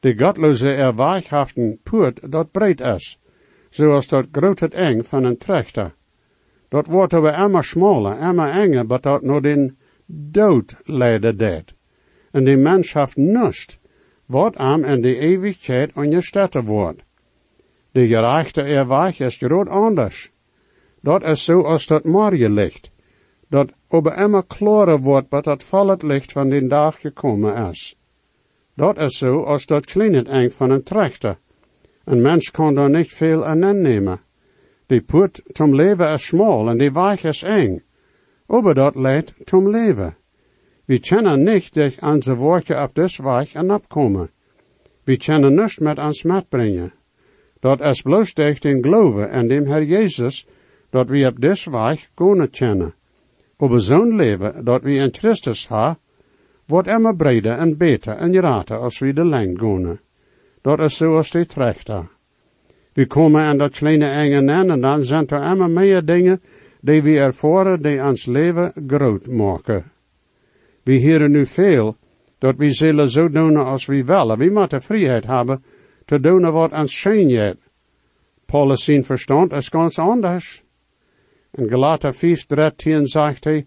De 0.00 0.18
godloze 0.18 0.74
erwaaghaften 0.74 1.78
poort 1.82 2.32
dat 2.32 2.50
breed 2.50 2.80
is, 2.80 3.18
zoals 3.70 4.08
dat 4.08 4.28
groot 4.32 4.60
het 4.60 4.74
eng 4.74 5.02
van 5.02 5.24
een 5.24 5.38
trechter. 5.38 5.94
Dat 6.68 6.86
wordt 6.86 7.12
we 7.12 7.32
immer 7.32 7.64
smaller, 7.64 8.18
immer 8.18 8.50
enger, 8.50 8.86
maar 8.86 9.00
dat 9.00 9.22
naar 9.22 9.42
den 9.42 9.76
dood 10.06 10.76
leiden 10.84 11.36
deed. 11.36 11.72
En 12.30 12.44
die 12.44 12.56
mens 12.56 12.92
heeft 12.92 13.16
nust, 13.16 13.78
wat 14.26 14.56
am 14.56 14.84
in 14.84 15.00
de 15.00 15.18
eeuwigheid 15.18 15.92
ongestetten 15.96 16.64
wordt. 16.64 17.02
De 17.92 18.06
gerechte 18.06 18.62
erwaach 18.62 19.20
is 19.20 19.36
groot 19.36 19.68
anders. 19.68 20.30
Dat 21.00 21.22
is 21.22 21.44
zo 21.44 21.62
als 21.62 21.86
dat 21.86 22.04
morgen 22.04 22.52
licht, 22.52 22.90
dat 23.48 23.72
over 23.88 24.16
immer 24.16 24.44
klarer 24.44 25.00
wordt, 25.00 25.26
wat 25.30 25.44
dat 25.44 25.64
vallet 25.64 26.02
licht 26.02 26.32
van 26.32 26.48
den 26.48 26.68
dag 26.68 27.00
gekomen 27.00 27.68
is. 27.68 27.99
Dat 28.80 28.98
is 28.98 29.18
zo 29.18 29.42
als 29.42 29.66
dat 29.66 29.84
klinkt 29.84 30.28
eng 30.28 30.50
van 30.50 30.70
een 30.70 30.82
trechter. 30.82 31.38
Een 32.04 32.22
mens 32.22 32.50
kan 32.50 32.74
daar 32.74 32.90
niet 32.90 33.12
veel 33.14 33.44
aan 33.44 33.82
nemen. 33.82 34.20
Die 34.86 35.02
poort 35.02 35.42
zum 35.52 35.74
leven 35.74 36.12
is 36.12 36.26
smal 36.26 36.68
en 36.68 36.78
die 36.78 36.92
weg 36.92 37.22
is 37.22 37.42
eng. 37.42 37.82
Aber 38.46 38.74
dat 38.74 38.94
leidt 38.94 39.34
zum 39.44 39.68
leven. 39.68 40.16
We 40.84 40.98
kennen 40.98 41.42
niet 41.42 41.74
dat 41.74 42.00
onze 42.00 42.34
woordje 42.34 42.82
op 42.82 42.94
des 42.94 43.16
weg 43.16 43.52
en 43.52 43.70
opkomen. 43.70 44.30
We 45.04 45.16
kennen 45.16 45.54
niets 45.54 45.78
met 45.78 45.98
ons 45.98 46.22
metbrengen. 46.22 46.92
Dat 47.60 47.80
is 47.80 48.02
bloos 48.02 48.34
durch 48.34 48.60
den 48.60 48.82
geloven 48.82 49.30
en 49.30 49.48
dem 49.48 49.66
Herr 49.66 49.82
Jezus, 49.82 50.46
dat 50.90 51.08
we 51.08 51.26
op 51.26 51.40
des 51.40 51.66
weg 51.66 52.08
kunnen 52.14 52.50
kennen. 52.50 52.94
Aber 53.56 53.80
zo'n 53.80 54.16
leven 54.16 54.64
dat 54.64 54.82
we 54.82 54.94
in 54.94 55.12
Christus 55.12 55.68
ha, 55.68 55.98
wordt 56.70 56.88
immer 56.88 57.16
breder 57.16 57.58
en 57.58 57.76
beter 57.76 58.16
en 58.16 58.34
rater 58.40 58.78
als 58.78 58.98
we 58.98 59.12
de 59.12 59.24
lijn 59.24 59.58
gaan. 59.58 60.00
Dat 60.62 60.78
is 60.80 60.96
zoals 60.96 61.30
die 61.30 61.46
trechter. 61.46 62.08
We 62.92 63.06
komen 63.06 63.42
aan 63.42 63.58
dat 63.58 63.76
kleine 63.76 64.06
enge 64.06 64.52
aan 64.52 64.70
en 64.70 64.80
dan 64.80 65.04
zijn 65.04 65.26
er 65.26 65.50
immer 65.52 65.70
meer 65.70 66.04
dingen 66.04 66.40
die 66.80 67.02
we 67.02 67.18
ervaren 67.18 67.82
die 67.82 68.02
ons 68.02 68.26
leven 68.26 68.72
groot 68.86 69.26
maken. 69.26 69.84
We 70.82 71.00
horen 71.00 71.30
nu 71.30 71.46
veel 71.46 71.96
dat 72.38 72.56
we 72.56 72.70
zullen 72.70 73.08
zo 73.08 73.28
doen 73.28 73.56
als 73.56 73.86
we 73.86 74.04
willen. 74.04 74.38
We 74.38 74.50
moeten 74.50 74.82
vrijheid 74.82 75.26
hebben 75.26 75.64
te 76.04 76.20
doen 76.20 76.50
wat 76.50 76.72
ons 76.72 77.00
schijnt. 77.00 77.58
Paulus 78.46 78.84
zijn 78.84 79.04
verstand 79.04 79.52
is 79.52 79.68
ganz 79.68 79.98
anders. 79.98 80.62
In 81.52 81.68
Galater 81.68 82.14
5, 82.14 82.46
13 82.46 83.06
zegt 83.06 83.44
hij, 83.44 83.66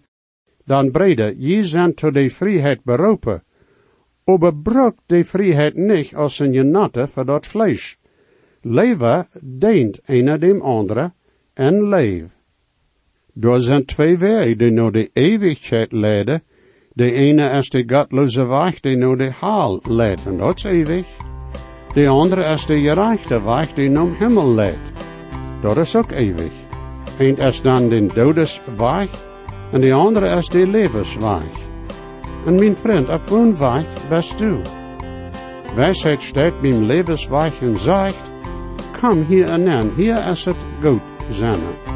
dan 0.66 0.92
brede, 0.92 1.36
je 1.38 1.66
zijn 1.66 1.94
tot 1.94 2.14
de 2.14 2.30
vrijheid 2.30 2.84
beroepen, 2.84 3.44
aber 4.24 4.56
bruk 4.56 4.96
de 5.06 5.24
vrijheid 5.24 5.76
niet 5.76 6.16
als 6.16 6.40
een 6.40 6.54
genade 6.54 7.08
voor 7.08 7.26
dat 7.26 7.48
vlees. 7.48 7.98
Leven 8.62 9.28
dient 9.42 10.00
een 10.06 10.40
dem 10.40 10.62
andere 10.62 11.12
en 11.54 11.88
leef. 11.88 12.24
Er 13.42 13.62
zijn 13.62 13.86
twee 13.86 14.18
wegen 14.18 14.58
die 14.58 14.72
naar 14.72 14.92
de 14.92 15.10
eeuwigheid 15.14 15.92
leiden. 15.92 16.44
De 16.94 17.12
ene 17.12 17.50
is 17.50 17.70
de 17.70 17.84
godloze 17.88 18.46
weg 18.46 18.80
die 18.80 18.98
naar 18.98 19.18
de 19.18 19.32
haal 19.32 19.82
leidt, 19.88 20.26
en 20.26 20.38
dat 20.38 20.58
is 20.58 20.64
eeuwig. 20.64 21.06
De 21.94 22.08
andere 22.08 22.44
is 22.44 22.66
de 22.66 22.80
gerechte 22.80 23.44
weg 23.44 23.74
die 23.74 23.90
naar 23.90 24.18
hemel 24.18 24.54
leidt. 24.54 24.92
Dat 25.62 25.78
is 25.78 25.96
ook 25.96 26.12
eeuwig. 26.12 26.52
Eén 27.18 27.38
is 27.38 27.62
dan 27.62 27.90
de 27.90 28.06
dodesweg, 28.14 29.10
en 29.74 29.82
de 29.82 29.94
andere 29.94 30.38
is 30.38 30.50
de 30.50 30.68
levensweg. 30.68 31.44
En 32.46 32.56
mijn 32.56 32.78
vriend, 32.78 33.10
op 33.10 33.26
welke 33.26 33.58
weg 33.58 33.86
best 34.10 34.38
du? 34.38 34.58
Wijsheid 35.76 36.22
staat 36.22 36.62
mijn 36.62 36.86
levensweg 36.86 37.62
en 37.62 37.78
zegt, 37.78 38.32
kom 39.02 39.24
hier 39.28 39.48
en 39.48 39.94
hier 39.96 40.28
is 40.28 40.46
het 40.46 40.66
goed 40.82 41.02
zijn. 41.30 41.93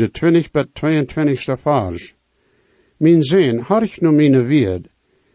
De 0.00 0.08
20 0.10 0.50
bet 0.50 0.74
22 0.74 1.60
vers. 1.60 2.14
Mijn 2.96 3.22
zin, 3.22 3.58
harch 3.58 4.00
nu 4.00 4.12
mijn 4.12 4.46
weerd. 4.46 4.88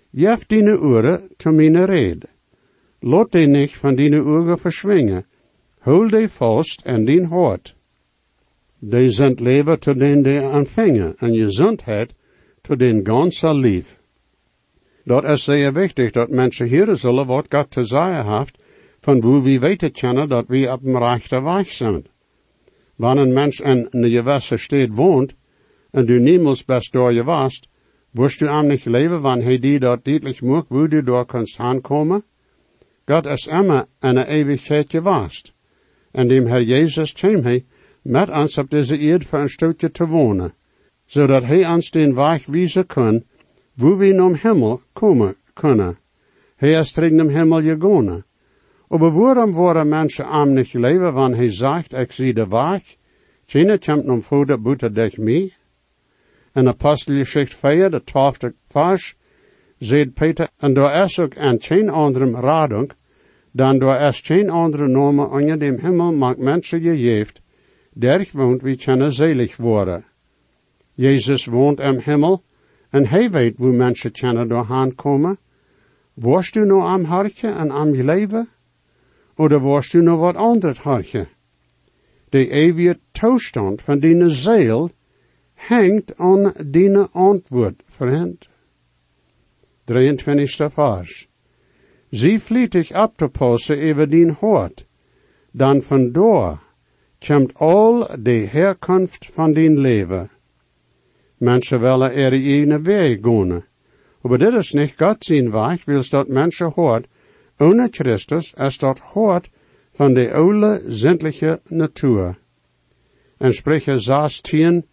Jef 0.10 0.45
dine 0.45 0.79
oren 0.79 1.29
te 1.38 1.51
mijn 1.51 1.86
red. 1.86 2.25
Lot 3.00 3.31
die 3.31 3.48
nicht 3.48 3.77
van 3.77 3.95
dine 3.95 4.24
ogen 4.24 4.57
verschwingen. 4.57 5.25
Hol 5.79 6.10
die 6.10 6.27
vast 6.29 6.81
en 6.86 7.05
dien 7.05 7.25
hart. 7.25 7.75
Die 8.79 9.10
zijn 9.10 9.36
leven 9.39 9.79
te 9.79 9.95
den 9.95 10.24
die 10.24 10.41
ontvangen 10.41 11.15
en 11.17 11.36
gezondheid 11.36 12.13
te 12.62 12.75
den 12.75 13.05
ganse 13.05 13.53
lief. 13.53 14.00
Dat 15.03 15.24
is 15.24 15.43
zeer 15.43 15.74
wichtig 15.74 16.12
dat 16.12 16.29
mensen 16.29 16.67
hier 16.67 16.95
zullen 16.95 17.27
wat 17.27 17.45
God 17.50 17.72
te 17.72 17.84
zeggen 17.84 18.38
heeft, 18.38 18.57
van 19.00 19.22
hoe 19.22 19.43
we 19.43 19.60
weten 19.60 19.91
kennen 19.91 20.29
dat 20.29 20.48
we 20.48 20.72
op 20.72 20.84
dem 20.84 20.98
rechte 20.98 21.41
weg 21.41 21.72
zijn. 21.72 22.05
Wanneer 22.96 23.25
een 23.25 23.34
mens 23.34 23.60
in 23.60 23.88
een 23.90 24.10
gewisse 24.10 24.58
stad 24.58 24.96
woont, 24.96 25.36
en 25.92 26.06
du 26.06 26.20
niemals 26.20 26.66
best 26.66 26.92
door 26.92 27.14
je 27.14 27.24
wast, 27.24 27.68
wirst 28.12 28.40
du 28.40 28.48
am 28.48 28.68
nicht 28.68 28.86
leven, 28.86 29.22
wanneer 29.22 29.46
hij 29.46 29.60
die 29.60 29.80
dat 29.80 30.06
deutlich 30.06 30.42
macht, 30.42 30.70
wo 30.70 30.88
du 30.88 31.04
door 31.04 31.25
kannst 31.25 31.60
aankomen? 31.60 32.24
God 33.06 33.25
is 33.25 33.48
immer 33.48 33.88
eine 34.00 34.28
Ewigkeit 34.28 34.90
gewast. 34.90 35.54
En 36.12 36.28
dem 36.28 36.48
Herr 36.48 36.62
Jesus 36.62 37.14
kwam 37.14 37.44
hij 37.44 37.66
met 38.02 38.30
ons 38.30 38.58
op 38.58 38.70
deze 38.70 38.98
eerd 38.98 39.25
voor 39.25 39.40
een 39.40 39.50
stukje 39.50 39.92
te 39.92 40.08
wonen, 40.08 40.54
zodat 41.06 41.44
hij 41.44 41.68
ons 41.70 41.92
den 41.92 42.16
weg 42.16 42.46
wijzen 42.46 42.86
kan, 42.86 43.24
wo 43.74 43.98
we 43.98 44.14
naar 44.14 44.40
Himmel 44.42 44.81
komen 44.94 45.36
kunnen. 45.53 45.98
Hij 46.55 46.72
is 46.72 46.92
tegen 46.92 47.18
dem 47.18 47.29
Himmel 47.29 47.62
gegaan. 47.62 48.24
Aber 48.87 49.11
waarom 49.11 49.53
worden 49.53 49.87
mensen 49.87 50.25
am 50.25 50.53
nicht 50.53 50.74
leven, 50.74 51.13
wanneer 51.13 51.37
hij 51.37 51.50
zegt, 51.50 51.93
ik 51.93 52.11
zie 52.11 52.33
de 52.33 52.48
weg, 52.48 52.95
China 53.45 53.77
komt 53.77 54.07
om 54.07 54.21
voeden 54.21 54.61
buiten 54.61 54.93
dich 54.93 55.17
mij? 55.17 55.53
In 56.53 56.67
Apostelgeschichte 56.67 57.57
4, 57.57 57.89
de 57.89 58.03
twaalfde 58.03 58.53
vers, 58.67 59.15
zegt 59.77 60.13
Peter, 60.13 60.50
en 60.57 60.74
door 60.74 60.91
is 60.91 61.19
ook 61.19 61.37
aan 61.37 61.61
geen 61.61 61.89
andere 61.89 62.31
radung, 62.31 62.91
dan 63.51 63.79
door 63.79 63.95
is 63.95 64.19
geen 64.19 64.50
andere 64.50 64.87
nomen 64.87 65.29
onder 65.29 65.59
dem 65.59 65.79
Himmel 65.79 66.13
maakt 66.13 66.39
mensen 66.39 66.81
gegeven, 66.81 67.35
der 67.93 68.27
woont 68.31 68.61
wie 68.61 68.75
kunnen 68.75 69.11
zelig 69.11 69.57
worden. 69.57 70.05
Jezus 70.93 71.45
woont 71.45 71.79
im 71.79 72.00
Himmel, 72.00 72.43
en 72.89 73.07
hij 73.07 73.31
weet 73.31 73.57
hoe 73.57 73.74
mensen 73.74 74.11
kunnen 74.11 74.48
doorheen 74.48 74.95
komen. 74.95 75.37
Worst 76.13 76.55
u 76.55 76.65
nou 76.65 76.81
am 76.81 77.03
hartje 77.03 77.51
en 77.51 77.71
am? 77.71 77.93
Oder 79.35 79.59
worst 79.59 79.93
u 79.93 80.01
nou 80.01 80.17
wat 80.17 80.35
anders 80.35 80.77
hartje? 80.77 81.27
De 82.29 82.50
eeuwige 82.50 83.00
toestand 83.11 83.81
van 83.81 84.00
die 84.00 84.29
ziel 84.29 84.91
hangt 85.53 86.17
aan 86.17 86.53
die 86.65 86.98
antwoord, 86.98 87.83
vriend. 87.85 88.48
23. 89.85 90.74
vers. 90.74 91.27
Zie 92.09 92.39
vlietig 92.39 92.91
op 92.91 93.17
te 93.17 93.27
passen 93.27 93.77
over 93.89 94.09
dien 94.09 94.35
hoort, 94.39 94.85
dan 95.51 95.81
van 95.81 96.11
door 96.11 96.59
komt 97.19 97.53
al 97.53 98.07
de 98.19 98.48
herkomst 98.51 99.25
van 99.31 99.53
dien 99.53 99.79
leven. 99.79 100.29
Mensen 101.37 101.79
willen 101.79 102.13
er 102.13 102.33
ene 102.33 102.81
weg 102.81 103.17
gaan. 103.21 103.63
Maar 104.21 104.37
dit 104.37 104.53
is 104.53 104.71
niet 104.74 104.93
God 104.98 105.24
zijn 105.24 105.51
weg, 105.51 105.85
wils 105.85 106.09
dat 106.09 106.27
mensen 106.27 106.71
hoort, 106.75 107.07
ohne 107.57 107.87
Christus, 107.91 108.55
als 108.55 108.77
dat 108.77 109.00
hoort 109.00 109.50
van 109.91 110.13
de 110.13 110.33
oude 110.33 110.81
zindliche 110.87 111.61
natuur. 111.68 112.37
En 113.37 113.53
spreche 113.53 113.98
16, 113.98 114.85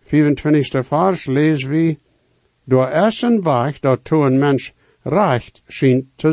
24. 0.00 0.86
vers 0.86 1.26
lees 1.26 1.64
wie, 1.64 1.98
door 2.64 2.88
is 2.88 3.22
een 3.22 3.42
weg 3.42 3.80
dat 3.80 4.04
to 4.04 4.24
een 4.24 4.38
mens 4.38 4.72
recht 5.02 5.62
te 6.16 6.32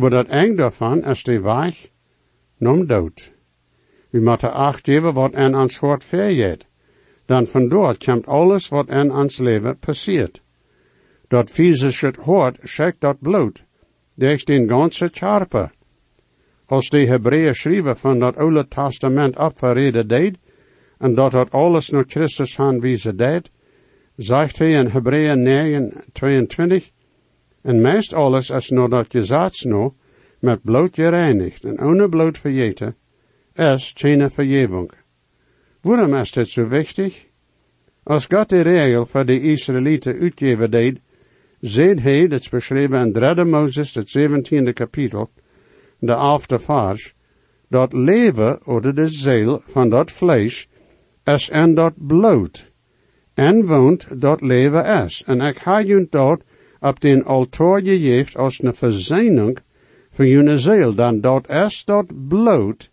maar 0.00 0.10
dat 0.10 0.28
eng 0.28 0.56
daarvan 0.56 1.04
is 1.04 1.22
de 1.22 1.40
weg 1.40 1.90
nom 2.58 2.86
dood. 2.86 3.32
We 4.10 4.20
moeten 4.20 4.52
acht 4.52 4.84
geven 4.84 5.14
wat 5.14 5.32
en 5.32 5.54
ons 5.54 5.78
hoort 5.78 6.04
verjeet. 6.04 6.66
Dan 7.26 7.46
dort 7.68 8.04
komt 8.04 8.26
alles 8.26 8.68
wat 8.68 8.88
in 8.88 9.12
ons 9.12 9.38
leven 9.38 9.78
passiert. 9.78 10.42
Dat 11.28 11.50
physische 11.50 12.14
hoort 12.20 12.58
schickt 12.62 13.00
dat 13.00 13.16
bloed, 14.16 14.24
durch 14.24 14.44
den 14.44 14.68
ganze 14.68 15.10
Charpe. 15.10 15.70
Als 16.66 16.88
de 16.90 17.06
Hebreeën 17.06 17.54
schrijven 17.54 17.96
van 17.96 18.18
dat 18.18 18.36
Oude 18.36 18.68
Testament 18.68 19.36
opverreden 19.36 20.08
deed, 20.08 20.36
en 20.98 21.14
dat 21.14 21.32
dat 21.32 21.50
alles 21.50 21.90
naar 21.90 22.04
Christus 22.06 22.58
aanwijzen 22.58 23.16
deed, 23.16 23.50
zegt 24.16 24.58
hij 24.58 24.72
in 24.72 24.86
Hebreeën 24.86 25.42
9, 25.42 25.92
22, 26.12 26.90
en 27.62 27.80
meest 27.80 28.14
alles 28.14 28.50
is 28.50 28.70
nog 28.70 28.88
dat 28.88 29.06
gezaads 29.10 29.62
nou, 29.64 29.92
met 30.40 30.62
bloed 30.62 30.94
gereinigd 30.94 31.64
en 31.64 31.80
ohne 31.80 32.08
bloed 32.08 32.38
vergeten, 32.38 32.96
is 33.54 33.92
geen 33.96 34.30
vergeving. 34.30 34.90
Waarom 35.80 36.14
is 36.14 36.32
dit 36.32 36.48
zo 36.48 36.68
wichtig? 36.68 37.26
Als 38.02 38.26
God 38.26 38.48
de 38.48 38.60
regel 38.60 39.06
voor 39.06 39.24
de 39.24 39.40
Israëlieten 39.40 40.18
uitgeven 40.18 40.70
deed, 40.70 41.00
zei 41.66 42.00
hij, 42.00 42.28
dat 42.28 42.40
is 42.40 42.48
beschreven 42.48 43.00
in 43.00 43.12
3 43.12 43.44
Mozes, 43.44 43.94
het 43.94 44.18
17e 44.18 44.72
kapitel, 44.72 45.30
de 45.98 46.12
11e 46.12 46.62
vers, 46.62 47.14
dat 47.68 47.92
leven 47.92 48.66
oder 48.66 48.94
de 48.94 49.08
ziel 49.08 49.62
van 49.66 49.88
dat 49.88 50.10
vlees 50.10 50.68
is 51.24 51.50
en 51.50 51.74
dat 51.74 51.92
bloed, 51.96 52.72
en 53.34 53.66
woont 53.66 54.20
dat 54.20 54.40
leven 54.40 55.04
is. 55.04 55.22
En 55.26 55.40
ik 55.40 55.58
ga 55.58 55.78
je 55.78 56.06
dat 56.10 56.42
op 56.80 57.00
den 57.00 57.24
altaar 57.24 57.80
gegeven 57.82 58.40
als 58.40 58.62
een 58.62 58.74
verzeining 58.74 59.58
van 60.10 60.26
je 60.26 60.58
ziel, 60.58 60.94
dan 60.94 61.20
dat 61.20 61.48
is 61.48 61.84
dat 61.84 62.28
bloed, 62.28 62.90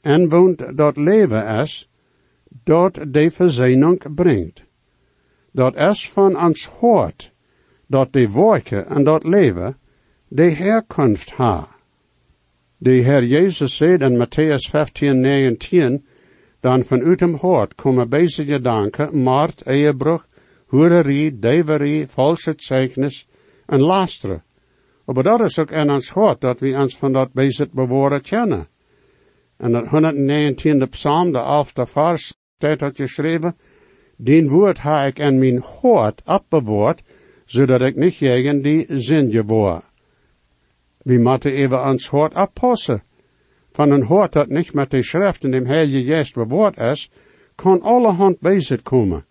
en 0.00 0.28
woont 0.28 0.76
dat 0.76 0.96
leven 0.96 1.46
is, 1.46 1.90
dat 2.64 2.98
de 3.08 3.30
verzeining 3.30 4.14
brengt. 4.14 4.62
Dat 5.50 5.76
is 5.76 6.10
van 6.10 6.44
ons 6.44 6.66
hoort, 6.66 7.33
dat 7.86 8.12
de 8.12 8.32
werken 8.32 8.86
en 8.86 9.04
dat 9.04 9.24
leven 9.24 9.76
de 10.28 10.50
herkomst 10.50 11.30
ha. 11.30 11.68
De 12.76 12.90
Heer 12.90 13.24
Jezus 13.24 13.76
zei 13.76 13.96
in 13.96 14.16
Matthäus 14.16 14.70
15, 14.70 15.20
19, 15.20 16.04
dan 16.60 16.84
vanuit 16.84 17.20
hem 17.20 17.34
hoort 17.34 17.74
komen 17.74 18.10
deze 18.10 18.44
gedanken, 18.44 19.18
moord, 19.18 19.66
ehebrug, 19.66 20.26
hoererie, 20.66 21.38
deverie, 21.38 22.06
valse 22.08 22.52
zeugnis 22.56 23.28
en 23.66 23.80
lasteren. 23.80 24.42
Maar 25.04 25.22
dat 25.22 25.40
is 25.40 25.58
ook 25.58 25.70
in 25.70 25.90
ons 25.90 26.10
hoort 26.10 26.40
dat 26.40 26.60
we 26.60 26.76
ons 26.76 26.96
van 26.96 27.12
dat 27.12 27.32
bezit 27.32 27.72
bewoorden 27.72 28.22
kennen. 28.22 28.68
En 29.56 29.72
dat 29.72 29.84
119e 29.84 30.88
psalm, 30.90 31.32
de 31.32 31.64
11e 31.64 31.82
vers, 31.82 32.34
staat 32.56 32.78
dat 32.78 32.96
geschreven, 32.96 33.56
den 34.16 34.48
woord 34.48 34.78
ha 34.78 35.04
ik 35.04 35.18
in 35.18 35.38
mijn 35.38 35.60
hoort 35.60 36.22
opbewaard, 36.24 37.02
zodat 37.44 37.80
ik 37.80 37.96
niet 37.96 38.18
tegen 38.18 38.62
die 38.62 38.86
zin 38.88 39.30
gewoor. 39.30 39.82
We 41.02 41.18
moeten 41.18 41.52
even 41.52 41.84
ons 41.84 42.08
hoort 42.08 42.34
oppassen. 42.34 43.02
Van 43.72 43.90
een 43.90 44.04
hoort 44.04 44.32
dat 44.32 44.48
niet 44.48 44.72
met 44.74 44.90
de 44.90 45.02
schrift 45.02 45.44
in 45.44 45.50
dem 45.50 45.66
Heilige 45.66 46.04
Geest 46.04 46.34
bewoord 46.34 46.76
is, 46.76 47.10
kan 47.54 47.80
allerhand 47.80 48.40
bezit 48.40 48.82
komen. 48.82 49.24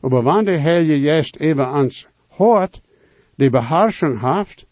Wanneer 0.00 0.44
de 0.44 0.60
Heilige 0.60 1.00
Geest 1.00 1.36
even 1.36 1.72
ons 1.72 2.08
hoort, 2.28 2.80
die 3.36 3.50
beherrsching 3.50 4.20
heeft, 4.20 4.66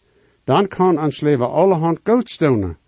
dan 0.45 0.69
kan 0.69 0.99
ons 0.99 1.21
leven 1.21 1.51
allerhand 1.51 2.01
goed 2.05 2.31
stonen, 2.31 2.79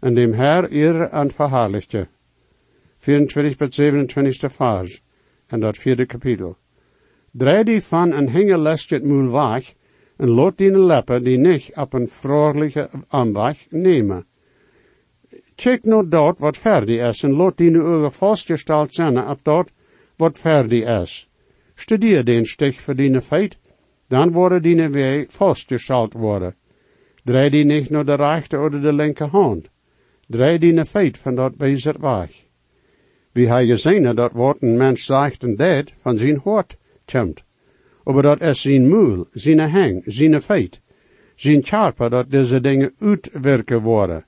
en 0.00 0.14
dem 0.14 0.32
Herr 0.32 0.72
eer 0.72 1.00
en 1.00 1.30
verherrlichte. 1.30 2.08
24 2.96 3.56
tot 3.56 3.74
27 3.74 4.52
vers, 4.52 5.02
en 5.46 5.60
dat 5.60 5.76
vierde 5.76 6.06
kapitel. 6.06 6.56
Draai 7.38 7.64
die 7.64 7.80
van 7.80 8.12
en 8.12 8.28
hinge 8.34 8.56
lest 8.58 8.90
het 8.90 9.04
moel 9.04 9.30
weg, 9.30 9.74
en 10.18 10.30
laat 10.34 10.56
die 10.58 10.70
leppen 10.70 11.22
die 11.24 11.38
niet 11.38 11.70
op 11.74 11.92
een 11.94 12.08
vrolijke 12.08 12.88
aanweg 13.08 13.66
nemen. 13.70 14.24
Check 15.54 15.84
nou 15.84 16.08
dat 16.08 16.38
wat 16.38 16.56
fertig 16.56 17.04
is, 17.06 17.22
en 17.22 17.32
laat 17.32 17.56
die 17.56 17.78
ogen 17.78 18.12
vastgesteld 18.12 18.94
zijn 18.94 19.18
op 19.18 19.44
dat 19.44 19.70
wat 20.16 20.38
fertig 20.38 20.88
is. 21.02 21.28
Studeer 21.74 22.24
den 22.24 22.46
stich 22.46 22.80
voor 22.80 22.96
die 22.96 23.20
feit, 23.20 23.58
dan 24.08 24.32
worden 24.32 24.62
die 24.62 24.88
weer 24.88 25.26
vastgesteld 25.28 26.12
worden. 26.12 26.54
Draai 27.24 27.50
die 27.50 27.64
niet 27.64 27.90
naar 27.90 28.04
de 28.04 28.14
rechter 28.14 28.64
of 28.64 28.80
de 28.80 28.92
linker 28.92 29.28
hand. 29.28 29.68
Draai 30.26 30.58
die 30.58 30.84
feit 30.84 31.18
van 31.18 31.34
dat 31.34 31.56
bezig 31.56 31.96
weg. 31.96 32.30
Wie 33.32 33.48
hij 33.48 33.66
gezien 33.66 34.14
dat 34.14 34.32
wat 34.32 34.56
een 34.60 34.76
mens 34.76 35.04
zegt 35.04 35.42
en 35.42 35.56
deed 35.56 35.92
van 35.98 36.18
zijn 36.18 36.40
hart 36.44 36.76
komt. 37.12 37.44
Maar 38.04 38.22
dat 38.22 38.40
is 38.40 38.60
zijn 38.60 38.88
moel, 38.88 39.26
zijn 39.30 39.58
hang, 39.58 40.02
zijn 40.04 40.40
feit, 40.40 40.80
zijn 41.34 41.64
charper 41.64 42.10
dat 42.10 42.30
deze 42.30 42.60
dingen 42.60 42.92
uitwerken 42.98 43.82
worden. 43.82 44.24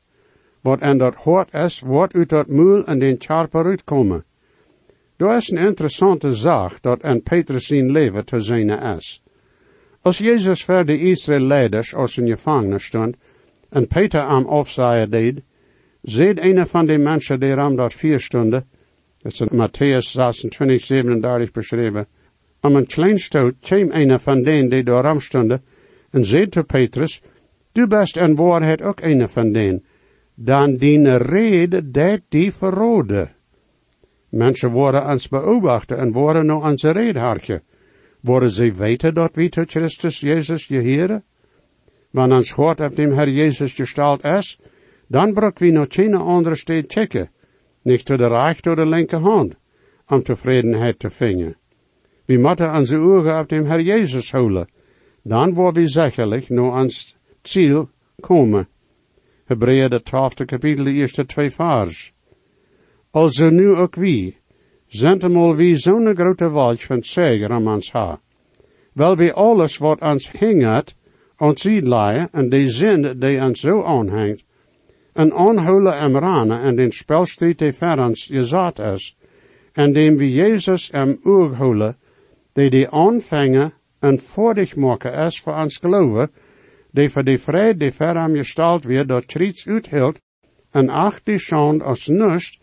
Wat 0.60 0.80
en 0.80 0.98
dat 0.98 1.14
hart 1.14 1.54
is, 1.54 1.80
wat 1.80 2.14
uit 2.14 2.28
dat 2.28 2.48
moel 2.48 2.84
en 2.84 2.98
den 2.98 3.16
charper 3.18 3.64
uitkomen. 3.64 4.24
Dat 5.16 5.36
is 5.36 5.50
een 5.50 5.58
interessante 5.58 6.32
zaak 6.32 6.82
dat 6.82 7.00
en 7.00 7.22
Petrus 7.22 7.66
zijn 7.66 7.90
leven 7.90 8.24
te 8.24 8.40
zijn 8.40 8.68
is. 8.68 9.22
Als 10.02 10.18
Jezus 10.18 10.64
voor 10.64 10.84
de 10.84 10.98
Israël 10.98 11.40
leiders 11.40 11.94
als 11.94 12.16
een 12.16 12.28
gevangenis 12.28 12.84
stond, 12.84 13.16
en 13.68 13.86
Peter 13.86 14.20
am 14.20 14.46
afzaaien 14.46 15.10
deed, 15.10 15.42
ziet 16.02 16.40
een 16.40 16.66
van 16.66 16.86
die 16.86 16.98
mensen 16.98 17.40
die 17.40 17.54
ram 17.54 17.76
dat 17.76 17.94
vier 17.94 18.20
stonden, 18.20 18.68
dat 19.18 19.32
is 19.32 19.40
in 19.40 19.68
Matthäus 19.68 20.10
26, 20.10 20.84
37 20.84 21.50
beschreven, 21.50 22.06
om 22.60 22.76
een 22.76 22.86
klein 22.86 23.18
stoot 23.18 23.54
kwam 23.60 23.90
een 23.90 24.20
van 24.20 24.42
denen 24.42 24.70
die 24.70 24.82
door 24.82 25.02
ram 25.02 25.20
stonden, 25.20 25.62
en 26.10 26.24
zei 26.24 26.48
tot 26.48 26.66
Petrus, 26.66 27.22
du 27.72 27.86
best 27.86 28.16
en 28.16 28.34
waarheid 28.34 28.82
ook 28.82 29.00
een 29.00 29.28
van 29.28 29.52
denen, 29.52 29.84
dan 30.34 30.76
die 30.76 31.16
rede 31.16 31.90
dat 31.90 32.20
die 32.28 32.52
verrode. 32.52 33.28
Mensen 34.28 34.70
worden 34.70 35.06
ons 35.06 35.28
beobachten 35.28 35.98
en 35.98 36.12
worden 36.12 36.46
nou 36.46 36.62
onze 36.62 36.92
reedhartje. 36.92 37.62
Worden 38.20 38.50
ze 38.50 38.72
weten 38.72 39.14
dat 39.14 39.36
we 39.36 39.48
tot 39.48 39.70
Christus 39.70 40.20
Jezus 40.20 40.66
je 40.66 40.80
heren? 40.80 41.24
Wanneer 42.10 42.36
ons 42.36 42.50
hoort 42.52 42.80
op 42.80 42.96
dem 42.96 43.12
Herr 43.12 43.28
Jezus 43.28 43.72
gestalt 43.72 44.24
is, 44.24 44.60
dan 45.06 45.32
brok 45.32 45.58
we 45.58 45.70
nog 45.70 45.86
geen 45.88 46.14
andere 46.14 46.54
steed 46.54 46.92
checken, 46.92 47.30
niet 47.82 48.04
to 48.04 48.16
de 48.16 48.28
recht 48.28 48.66
of 48.66 48.74
de 48.74 48.86
linker 48.86 49.20
hand, 49.20 49.54
om 50.06 50.22
tevredenheid 50.22 50.98
te 50.98 51.10
vinden. 51.10 51.59
We 52.30 52.38
moeten 52.38 52.74
onze 52.74 52.96
ogen 52.96 53.38
op 53.38 53.48
dem 53.48 53.64
Herr 53.64 53.80
Jezus 53.80 54.30
houden, 54.32 54.68
dan 55.22 55.54
worden 55.54 55.82
we 55.82 55.88
zekerlijk 55.88 56.48
naar 56.48 56.80
ons 56.80 57.16
ziel 57.42 57.88
komen. 58.20 58.68
Hebreeën 59.44 59.90
de 59.90 60.02
twaalfde 60.02 60.44
kapitel, 60.44 60.84
de 60.84 60.92
eerste 60.92 61.26
twee 61.26 61.50
vers. 61.50 62.12
Also 63.10 63.48
nu 63.48 63.74
ook 63.74 63.94
wie, 63.94 64.36
zijn 64.86 65.22
eenmaal 65.22 65.56
wie 65.56 65.76
zo'n 65.76 66.14
grote 66.14 66.50
walch 66.50 66.84
van 66.84 67.02
zeger 67.02 67.50
aan 67.50 67.68
ons 67.68 67.92
ha. 67.92 68.20
Wel 68.92 69.16
wie 69.16 69.32
alles 69.32 69.78
wat 69.78 70.00
ons 70.00 70.30
hinget, 70.30 70.94
ons 71.38 71.60
ziet 71.60 71.86
leien, 71.86 72.28
en 72.32 72.48
die 72.48 72.68
zin 72.68 73.18
die 73.18 73.40
ons 73.40 73.60
zo 73.60 73.82
aanhangt, 73.82 74.44
en 75.12 75.32
aanhouden 75.32 75.98
en 75.98 76.18
ranen 76.18 76.60
en 76.60 76.76
den 76.76 76.92
spelstrijd 76.92 77.58
die 77.58 77.72
ver 77.72 77.98
ons 77.98 78.26
gezet 78.26 78.78
is, 78.78 79.16
en 79.72 79.92
dem 79.92 80.16
wie 80.16 80.32
Jezus 80.32 80.90
em 80.90 81.18
oog 81.24 81.54
houden, 81.54 81.96
die 82.52 82.70
die 82.70 82.88
aanvangen 82.88 83.72
en 84.00 84.18
voordig 84.18 84.76
maken 84.76 85.12
is 85.12 85.40
voor 85.40 85.54
ons 85.54 85.76
geloven, 85.76 86.30
die 86.90 87.08
voor 87.10 87.24
die 87.24 87.38
vrede 87.38 87.78
die 87.78 87.92
ver 87.92 88.16
am 88.16 88.34
gestalt 88.34 88.84
weer 88.84 89.06
dat 89.06 89.28
triets 89.28 89.66
uithield, 89.66 90.20
en 90.70 90.88
acht 90.88 91.24
die 91.26 91.38
schand 91.38 91.82
als 91.82 92.06
nust, 92.06 92.58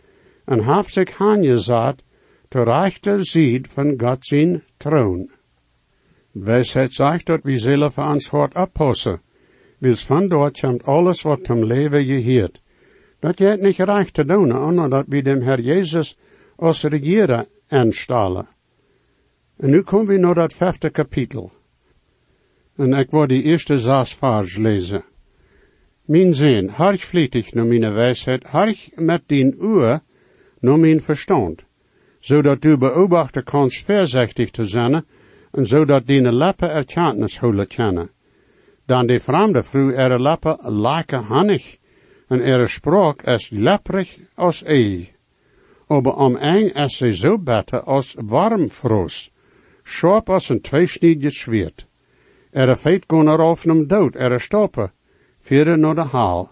en 0.45 0.63
heeft 0.63 0.93
zich 0.93 1.19
aangezet, 1.19 2.04
te 2.47 2.63
rechter 2.63 3.26
ziet 3.26 3.67
van 3.67 3.93
God 3.97 4.26
zijn 4.26 4.63
troon. 4.78 5.30
Wijsheid 6.32 6.93
zegt 6.93 7.26
dat 7.26 7.43
we 7.43 7.58
zullen 7.58 7.91
voor 7.91 8.04
ons 8.04 8.30
hart 8.30 8.56
oppassen. 8.56 9.21
Wils 9.80 10.06
van 10.06 10.28
dort 10.28 10.84
alles 10.84 11.21
wat 11.21 11.45
zum 11.45 11.63
leven 11.63 12.06
geheert. 12.06 12.62
Dat 13.19 13.39
je 13.39 13.58
niet 13.60 13.78
recht 13.78 14.13
te 14.13 14.26
doen, 14.26 14.89
dat 14.89 15.06
we 15.08 15.21
dem 15.21 15.41
Herr 15.41 15.60
Jezus 15.60 16.17
als 16.56 16.84
regeren 16.84 17.47
aanstellen. 17.67 18.57
En 19.58 19.70
nu 19.70 19.82
komen 19.82 20.08
we 20.08 20.17
naar 20.17 20.36
dat 20.36 20.54
vijfde 20.54 20.89
kapitel. 20.89 21.52
En 22.76 22.93
ik 22.93 23.12
wil 23.12 23.28
die 23.28 23.43
eerste 23.43 23.80
zes 23.80 24.13
vers 24.13 24.58
lezen. 24.58 25.04
Mijn 26.06 26.34
zin, 26.34 26.70
harch 26.70 27.04
vlietig 27.04 27.54
naar 27.54 27.65
mijn 27.65 27.93
wijsheid, 27.93 28.43
harch 28.43 28.89
met 28.96 29.22
dien 29.26 29.56
uur 29.62 30.02
naar 30.60 30.80
mijn 30.80 31.02
verstand, 31.02 31.63
zodat 32.20 32.62
du 32.62 32.78
beobachten 32.78 33.43
kanst 33.43 33.86
voorzichtig 33.86 34.52
te 34.52 34.63
zijn, 34.63 35.06
en 35.52 35.65
zodat 35.65 36.08
die 36.08 36.22
leppen 36.22 36.72
erkenntnis 36.72 37.39
houden 37.39 37.67
kennen. 37.67 38.10
Dan 38.86 39.08
die 39.08 39.20
vreemde 39.20 39.63
vrouw 39.63 39.89
ihre 39.89 40.20
leppen 40.20 40.58
lijken 40.62 41.24
hannig, 41.24 41.78
en 42.28 42.41
ihre 42.41 42.67
spraak 42.67 43.22
is 43.24 43.50
lepperig 43.50 44.17
als 44.36 44.63
ei. 44.63 45.12
Aber 45.88 46.13
am 46.13 46.36
eng 46.36 46.70
is 46.70 46.98
ze 46.98 47.12
zo 47.12 47.38
beter 47.38 47.84
als 47.84 48.15
warm 48.26 48.70
froos, 48.70 49.32
scherp 49.88 50.30
als 50.30 50.50
een 50.50 50.62
tweesniedig 50.62 51.34
zwaard. 51.34 51.88
Er 52.52 52.76
feit 52.76 53.06
kon 53.06 53.28
eraf 53.28 53.65
nem 53.65 53.88
dood, 53.88 54.15
er 54.15 54.41
stoppen, 54.41 54.91
vieren 55.39 55.80
naar 55.80 55.95
de 55.95 56.02
haal. 56.02 56.52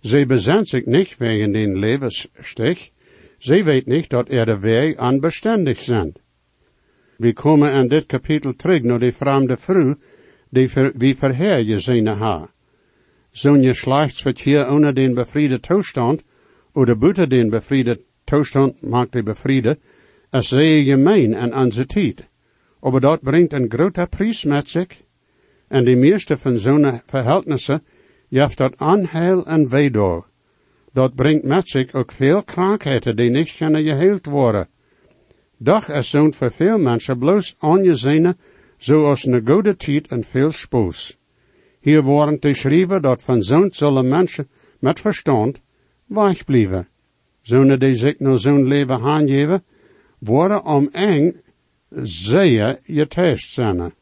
Ze 0.00 0.26
bezent 0.26 0.68
zich 0.68 0.84
niet 0.86 1.16
wegen 1.16 1.52
den 1.52 1.78
levensstich, 1.78 2.90
ze 3.38 3.62
weet 3.62 3.86
niet 3.86 4.08
dat 4.08 4.28
er 4.30 4.46
de 4.46 4.58
weg 4.58 4.98
onbestendig 4.98 5.78
zijn. 5.80 6.12
We 7.16 7.32
komen 7.32 7.72
in 7.72 7.88
dit 7.88 8.06
kapitel 8.06 8.54
terug 8.56 8.82
naar 8.82 8.98
die 8.98 9.12
vreemde 9.12 9.56
vrouw, 9.56 9.94
die 10.50 10.68
ver, 10.68 10.92
wie 10.96 11.16
verheer 11.16 11.58
je 11.58 11.80
zijn 11.80 12.06
ha. 12.06 12.50
Zo'n 13.30 13.62
je 13.62 13.74
slechts 13.74 14.22
wat 14.22 14.40
hier 14.40 14.70
onder 14.70 14.94
den 14.94 15.14
befriede 15.14 15.60
toestand, 15.60 16.22
oder 16.72 16.98
buiten 16.98 17.28
den 17.28 17.50
befriede 17.50 18.00
toestand 18.24 18.82
maakt 18.82 19.12
die 19.12 19.22
befriede, 19.22 19.78
is 20.30 20.48
zeer 20.48 20.84
gemeen 20.84 21.34
en 21.34 21.54
onze. 21.54 21.86
Aber 22.84 23.00
dat 23.00 23.22
brengt 23.22 23.52
een 23.52 23.70
grote 23.70 24.06
prijs 24.10 24.44
met 24.44 24.68
zich, 24.68 25.02
en 25.68 25.84
de 25.84 25.96
meeste 25.96 26.36
van 26.36 26.58
zo'n 26.58 27.00
verhältnissen 27.06 27.82
jaft 28.28 28.58
dat 28.58 28.76
aanheil 28.76 29.46
en 29.46 29.68
weedoor. 29.68 30.26
Dat 30.92 31.14
brengt 31.14 31.44
met 31.44 31.68
zich 31.68 31.92
ook 31.92 32.12
veel 32.12 32.42
krankheden 32.42 33.16
die 33.16 33.30
niet 33.30 33.56
kunnen 33.56 33.82
geheeld 33.82 34.26
worden. 34.26 34.68
Doch 35.56 35.88
is 35.88 36.10
zo'n 36.10 36.34
voor 36.34 36.50
veel 36.50 36.78
mensen 36.78 37.18
bloos 37.18 37.54
aangezien 37.58 38.36
zoals 38.76 39.24
een 39.26 39.46
goede 39.46 39.76
tijd 39.76 40.08
en 40.08 40.24
veel 40.24 40.50
spoos. 40.50 41.18
Hier 41.80 42.02
worden 42.02 42.38
te 42.38 42.52
schrijven 42.52 43.02
dat 43.02 43.22
van 43.22 43.42
zo'n 43.42 43.68
zullen 43.72 44.08
mensen 44.08 44.48
met 44.78 45.00
verstand 45.00 45.60
weich 46.06 46.44
blijven. 46.44 46.88
Zonen 47.40 47.80
die 47.80 47.94
zich 47.94 48.18
naar 48.18 48.38
zo'n 48.38 48.66
leven 48.66 49.00
aangeven, 49.00 49.64
worden 50.18 50.64
om 50.64 50.88
eng 50.92 51.42
zeer 52.02 52.78
getest 52.82 53.52
zijn. 53.52 53.92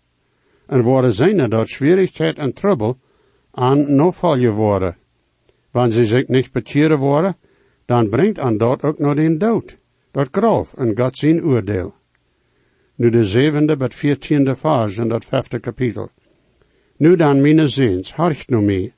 En 0.66 0.82
worden 0.82 1.12
zijn 1.12 1.50
dat 1.50 1.68
schwierigheid 1.68 2.38
en 2.38 2.52
trouble 2.52 2.96
aan 3.50 3.94
novalje 3.94 4.50
worden. 4.50 4.96
Wanneer 5.70 5.92
ze 5.92 6.06
zich 6.06 6.28
niet 6.28 6.52
bekeren 6.52 6.98
worden, 6.98 7.36
dan 7.84 8.08
brengt 8.08 8.38
aan 8.38 8.56
dat 8.56 8.82
ook 8.82 8.98
nog 8.98 9.14
den 9.14 9.38
dood, 9.38 9.78
dat 10.10 10.28
graf 10.30 10.74
en 10.74 10.98
God 10.98 11.16
zijn 11.18 11.44
oordeel. 11.44 11.94
Nu 12.94 13.10
de 13.10 13.24
zevende 13.24 13.76
bet 13.76 13.94
veertiende 13.94 14.54
vers 14.54 14.96
in 14.96 15.08
dat 15.08 15.24
vijfde 15.24 15.58
kapitel. 15.58 16.10
Nu 16.96 17.16
dan, 17.16 17.40
mijn 17.40 17.68
zins, 17.68 18.12
harcht 18.12 18.48
nu 18.48 18.60
mij, 18.60 18.94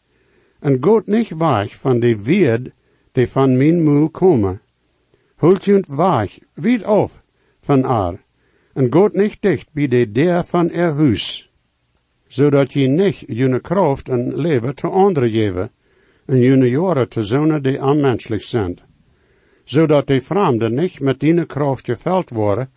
en 0.61 0.77
goot 0.81 1.07
niet 1.07 1.37
weg 1.37 1.77
van 1.77 2.01
de 2.01 2.23
weerd 2.23 2.71
die 3.13 3.29
van 3.29 3.57
mijn 3.57 3.83
moel 3.83 4.09
komen. 4.09 4.61
Holt 5.37 5.65
junt 5.65 5.87
weg, 5.87 6.39
wied 6.55 6.83
af 6.83 7.23
van 7.61 7.83
haar, 7.83 8.24
en 8.75 8.93
goot 8.93 9.15
niet 9.15 9.37
dicht 9.41 9.69
bij 9.73 9.89
de 9.89 10.13
deur 10.13 10.45
van 10.45 10.71
er 10.71 10.95
huis, 10.95 11.53
zodat 12.27 12.73
je 12.73 12.89
niet 12.89 13.25
jene 13.27 13.61
kracht 13.61 14.09
en 14.09 14.37
leven 14.37 14.75
te 14.75 14.89
anderen 14.89 15.31
geven, 15.31 15.71
en 16.27 16.39
jene 16.39 16.69
jaren 16.69 17.09
te 17.09 17.23
zonen 17.23 17.63
die 17.63 17.83
onmenselijk 17.83 18.43
zijn, 18.43 18.79
zodat 19.65 20.07
de 20.07 20.21
vreemden 20.21 20.75
niet 20.75 21.01
met 21.01 21.21
die 21.21 21.47
kracht 21.47 21.85
geveld 21.85 22.31
worden, 22.31 22.71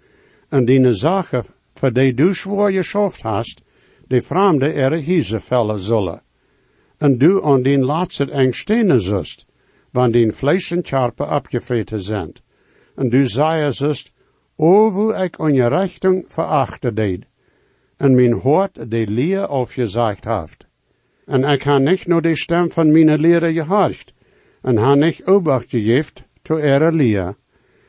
en 0.50 0.66
die 0.66 0.94
zaken 0.94 1.46
voor 1.74 1.94
die 1.94 2.14
du 2.14 2.34
geschoft 2.34 3.22
hast, 3.22 3.62
die 4.08 4.22
vreemde 4.22 4.72
er 4.72 4.92
hieze 4.92 5.40
vellen 5.40 5.80
zullen. 5.80 6.22
En 6.98 7.18
du 7.18 7.44
aan 7.44 7.62
die 7.62 7.78
laatste 7.78 8.32
eng 8.32 8.52
stenen 8.52 9.02
zust, 9.02 9.46
wanneer 9.92 10.24
die 10.24 10.32
vlees 10.32 10.72
en 10.72 10.84
charpe 10.84 11.26
abgevreten. 11.26 12.34
En 12.96 13.10
du 13.10 13.28
zei 13.28 13.72
zust, 13.72 14.12
o 14.58 14.92
wo 14.92 15.12
ik 15.12 15.38
je 15.38 15.68
richting 15.68 16.26
verachte 16.28 16.94
deed, 16.94 17.26
en 17.98 18.16
mijn 18.16 18.40
hart 18.40 18.92
de 18.92 19.08
leer 19.08 19.48
aufgezagt 19.48 20.24
haft. 20.24 20.66
En 21.26 21.44
ik 21.44 21.64
ha 21.64 21.78
niet 21.78 22.08
nur 22.08 22.22
die 22.22 22.36
stem 22.36 22.72
van 22.72 22.92
mijn 22.92 23.20
leren 23.20 23.54
geharcht, 23.54 24.14
en 24.62 24.78
ha 24.78 24.96
niet 24.96 25.26
obacht 25.26 25.70
gegeven 25.70 26.26
to 26.42 26.58
ere 26.58 26.92
leer. 26.92 27.36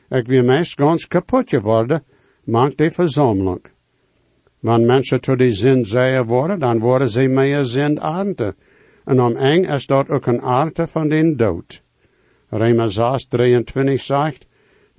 Ik 0.09 0.27
weer 0.27 0.43
meest 0.43 0.73
ganz 0.73 1.07
kapot 1.07 1.49
geworden, 1.49 2.03
maakt 2.43 2.77
de 2.77 2.91
verzameling. 2.91 3.61
Wanneer 4.59 4.87
mensen 4.87 5.21
tot 5.21 5.37
die 5.37 5.53
zin 5.53 5.85
zeien 5.85 6.25
worden, 6.25 6.59
dan 6.59 6.79
worden 6.79 7.09
ze 7.09 7.27
meer 7.27 7.63
zindaarde. 7.63 8.55
En 9.05 9.21
om 9.21 9.35
eng 9.35 9.63
is 9.63 9.85
dat 9.85 10.09
ook 10.09 10.25
een 10.25 10.41
aarde 10.41 10.87
van 10.87 11.07
den 11.07 11.37
dood. 11.37 11.83
Rema 12.49 12.87
6, 12.87 13.27
23 13.27 14.01
zegt, 14.01 14.45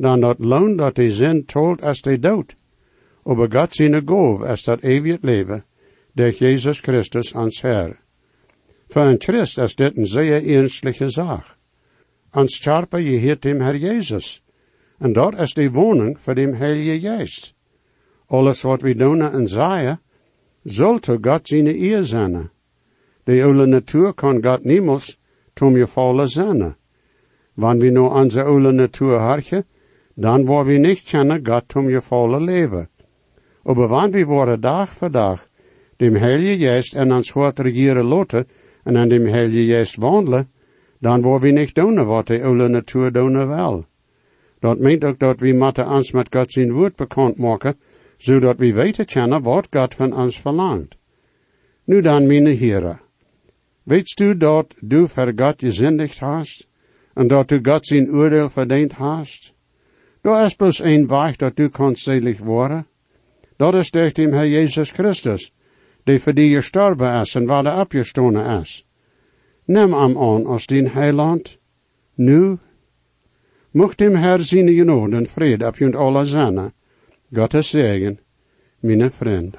dan 0.01 0.21
dat 0.21 0.39
loon 0.39 0.77
dat 0.77 0.95
die 0.95 1.11
zin 1.13 1.45
tolt 1.45 1.83
is 1.83 2.01
de 2.03 2.19
dood. 2.19 2.55
Aber 3.23 3.51
God 3.53 3.75
zijn 3.75 4.03
goof 4.09 4.43
is 4.43 4.65
dat 4.65 4.81
eeuwig 4.83 5.19
leven, 5.21 5.65
door 6.13 6.31
Jezus 6.31 6.81
Christus 6.81 7.33
ons 7.33 7.61
Herr. 7.61 7.99
Voor 8.89 9.03
een 9.03 9.21
Christ 9.21 9.59
is 9.59 9.75
dit 9.75 9.97
een 9.97 10.07
zeer 10.07 10.47
ernstliche 10.57 11.09
zaak. 11.09 11.57
Ons 12.33 12.59
charpe 12.59 13.05
je 13.05 13.19
heet 13.19 13.45
hem 13.45 13.61
Herr 13.61 13.77
Jezus. 13.77 14.43
En 14.99 15.13
dat 15.13 15.39
is 15.39 15.55
de 15.55 15.71
woning 15.71 16.21
voor 16.21 16.35
de 16.35 16.57
Heilige 16.57 17.09
Geest. 17.09 17.55
Alles 18.27 18.63
wat 18.63 18.83
we 18.83 18.95
doen 18.95 19.23
en 19.23 19.49
zeggen, 19.49 20.01
sollte 20.65 21.19
God 21.21 21.49
zijn 21.49 21.67
eer 21.67 22.05
zijn. 22.05 22.51
De 23.25 23.43
oude 23.43 23.67
natuur 23.67 24.15
kan 24.15 24.45
God 24.45 24.65
niemals 24.65 25.19
tom 25.53 25.77
je 25.77 25.87
volle 25.87 26.27
zijn. 26.27 26.77
Wanneer 27.55 27.85
we 27.85 27.91
nu 27.91 27.99
onze 27.99 28.43
oude 28.43 28.73
natuur 28.73 29.19
harchen, 29.19 29.65
dan 30.21 30.45
worden 30.45 30.73
we 30.73 30.79
niet 30.79 31.03
kennen 31.03 31.47
God 31.47 31.69
tom 31.69 31.89
je 31.89 32.01
volle 32.01 32.41
leven. 32.41 32.89
Wanneer 33.63 34.11
we 34.11 34.25
worden 34.25 34.61
dag 34.61 34.91
voor 34.91 35.11
dag 35.11 35.49
dem 35.97 36.15
Heilige 36.15 36.59
Geest 36.59 36.95
en 36.95 37.13
ons 37.13 37.33
woord 37.33 37.59
regieren 37.59 38.05
laten 38.05 38.47
en 38.85 38.97
aan 38.97 39.09
dem 39.09 39.27
Heilige 39.27 39.65
Geest 39.73 39.97
wandelen, 39.97 40.49
dan 40.99 41.23
worden 41.23 41.55
we 41.55 41.61
niet 41.61 41.75
doen 41.75 42.05
wat 42.05 42.27
de 42.27 42.43
oude 42.43 42.69
natuur 42.69 43.13
doen 43.13 43.47
wil. 43.49 43.85
Dat 44.59 44.79
meent 44.79 45.05
ook 45.05 45.19
dat 45.19 45.41
we 45.41 45.53
moeten 45.53 45.89
ons 45.89 46.13
met 46.13 46.35
God 46.35 46.53
zijn 46.53 46.73
woord 46.73 46.97
bekend 46.97 47.37
maken, 47.37 47.79
zodat 48.17 48.59
we 48.59 48.73
weten 48.73 49.07
kennen 49.07 49.43
wat 49.43 49.67
God 49.71 49.95
van 49.95 50.17
ons 50.17 50.41
verlangt. 50.41 50.97
Nu 51.85 52.01
dan, 52.01 52.27
mijn 52.27 52.47
heren, 52.47 53.01
weet 53.83 54.21
u 54.21 54.37
dat 54.37 54.75
du 54.81 55.09
voor 55.09 55.33
God 55.37 55.55
gezindigd 55.57 56.19
hast, 56.19 56.69
en 57.15 57.29
dat 57.29 57.49
du 57.49 57.59
God 57.63 57.87
zijn 57.87 58.11
oordeel 58.11 58.49
verdiend 58.49 58.93
hast? 58.93 59.59
Dat 60.21 60.45
is 60.45 60.55
pas 60.55 60.81
een 60.81 61.07
weg 61.07 61.37
dat 61.37 61.57
du 61.57 61.69
kannst 61.69 62.03
selig 62.03 62.39
worden. 62.39 62.87
Dat 63.57 63.75
is 63.75 63.91
durch 63.91 64.13
dem 64.13 64.33
Herr 64.33 64.47
Jesus 64.47 64.91
Christus, 64.91 65.53
die 66.05 66.19
voor 66.19 66.35
die 66.35 66.55
gestorven 66.55 67.21
is 67.21 67.35
en 67.35 67.47
waar 67.47 67.63
de 67.63 67.71
opgestonden 67.71 68.61
is. 68.61 68.87
Neem 69.65 69.93
hem 69.93 70.19
aan 70.19 70.47
als 70.47 70.67
dien 70.67 70.89
heiland, 70.89 71.59
nu. 72.15 72.59
Mocht 73.71 73.99
dem 73.99 74.15
Herr 74.15 74.41
zijn 74.41 74.69
genade 74.69 75.17
en 75.17 75.27
vrede 75.27 75.67
op 75.67 75.77
je 75.77 75.97
alle 75.97 76.25
zijn. 76.25 76.73
Gottes 77.33 77.69
Segen, 77.69 78.19
meine 78.81 79.11
Freunde. 79.11 79.59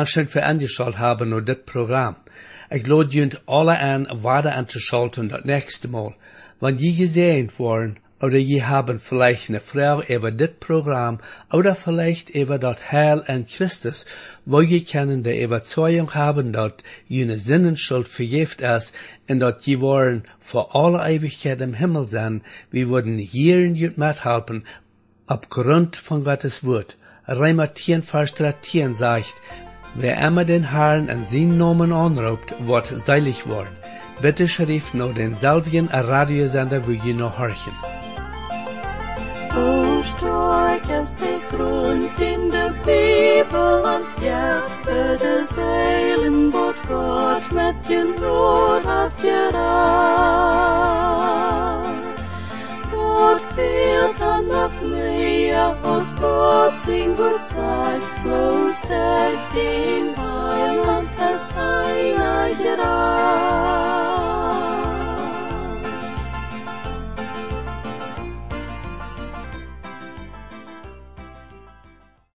Dan 0.00 0.06
schön 0.06 0.28
für 0.28 0.44
angeschaut 0.44 0.98
haben 0.98 1.28
nur 1.28 1.42
dit 1.42 1.66
Programm. 1.66 2.16
Ich 2.70 2.86
lade 2.86 3.14
junt 3.14 3.42
alle 3.46 3.78
an, 3.78 4.08
weiter 4.10 4.54
anzuschalten 4.54 5.28
das 5.28 5.44
nächste 5.44 5.88
Mal. 5.88 6.14
Wenn 6.58 6.78
je 6.78 6.92
gesehen 6.92 7.50
worden, 7.58 7.98
oder 8.22 8.38
je 8.38 8.62
haben 8.62 8.98
vielleicht 8.98 9.50
eine 9.50 9.60
Frau 9.60 10.00
über 10.00 10.30
dit 10.30 10.58
Programm, 10.58 11.20
oder 11.52 11.74
vielleicht 11.74 12.30
über 12.30 12.58
das 12.58 12.78
Heil 12.90 13.22
an 13.26 13.44
Christus, 13.44 14.06
wo 14.46 14.62
je 14.62 14.80
können 14.80 15.22
der 15.22 15.38
Überzeugung 15.38 16.14
haben, 16.14 16.54
dass 16.54 16.72
jene 17.06 17.36
Sinnenschuld 17.36 18.08
vergift 18.08 18.62
ist, 18.62 18.94
und 19.28 19.40
dass 19.40 19.66
je 19.66 19.80
wollen 19.80 20.24
vor 20.40 20.74
aller 20.74 21.06
Ewigkeit 21.10 21.60
im 21.60 21.74
Himmel 21.74 22.08
sein, 22.08 22.40
wir 22.70 22.88
würden 22.88 23.18
hier 23.18 23.58
in 23.58 23.74
jut 23.74 23.98
mithelfen, 23.98 24.64
aufgrund 25.26 25.96
von 25.96 26.24
Gottes 26.24 26.64
Wort. 26.64 26.96
Reimer 27.26 27.74
10, 27.74 28.02
Vers 28.02 28.32
13 28.32 28.94
sagt, 28.94 29.36
wer 29.94 30.18
immer 30.26 30.44
den 30.44 30.70
Herrn 30.70 31.10
an 31.10 31.24
seinen 31.24 31.58
Namen 31.58 31.92
anruft, 31.92 32.54
wird 32.66 32.86
seilig 32.86 33.48
worden. 33.48 33.76
Bitte 34.22 34.48
schrift 34.48 34.94
noch 34.94 35.14
den 35.14 35.34
selben 35.34 35.88
Radiosender, 36.08 36.86
ihr 36.92 37.14
noch 37.14 37.38
horchen. 37.38 37.72
Ea 55.60 55.76
ostort 55.84 56.80
bloß 56.86 57.52
der 57.54 58.00
Roster 58.24 59.30
fiind 59.52 60.16
violent 60.16 61.10
as 61.18 61.44
faina 61.52 62.48
gerat. 62.62 63.99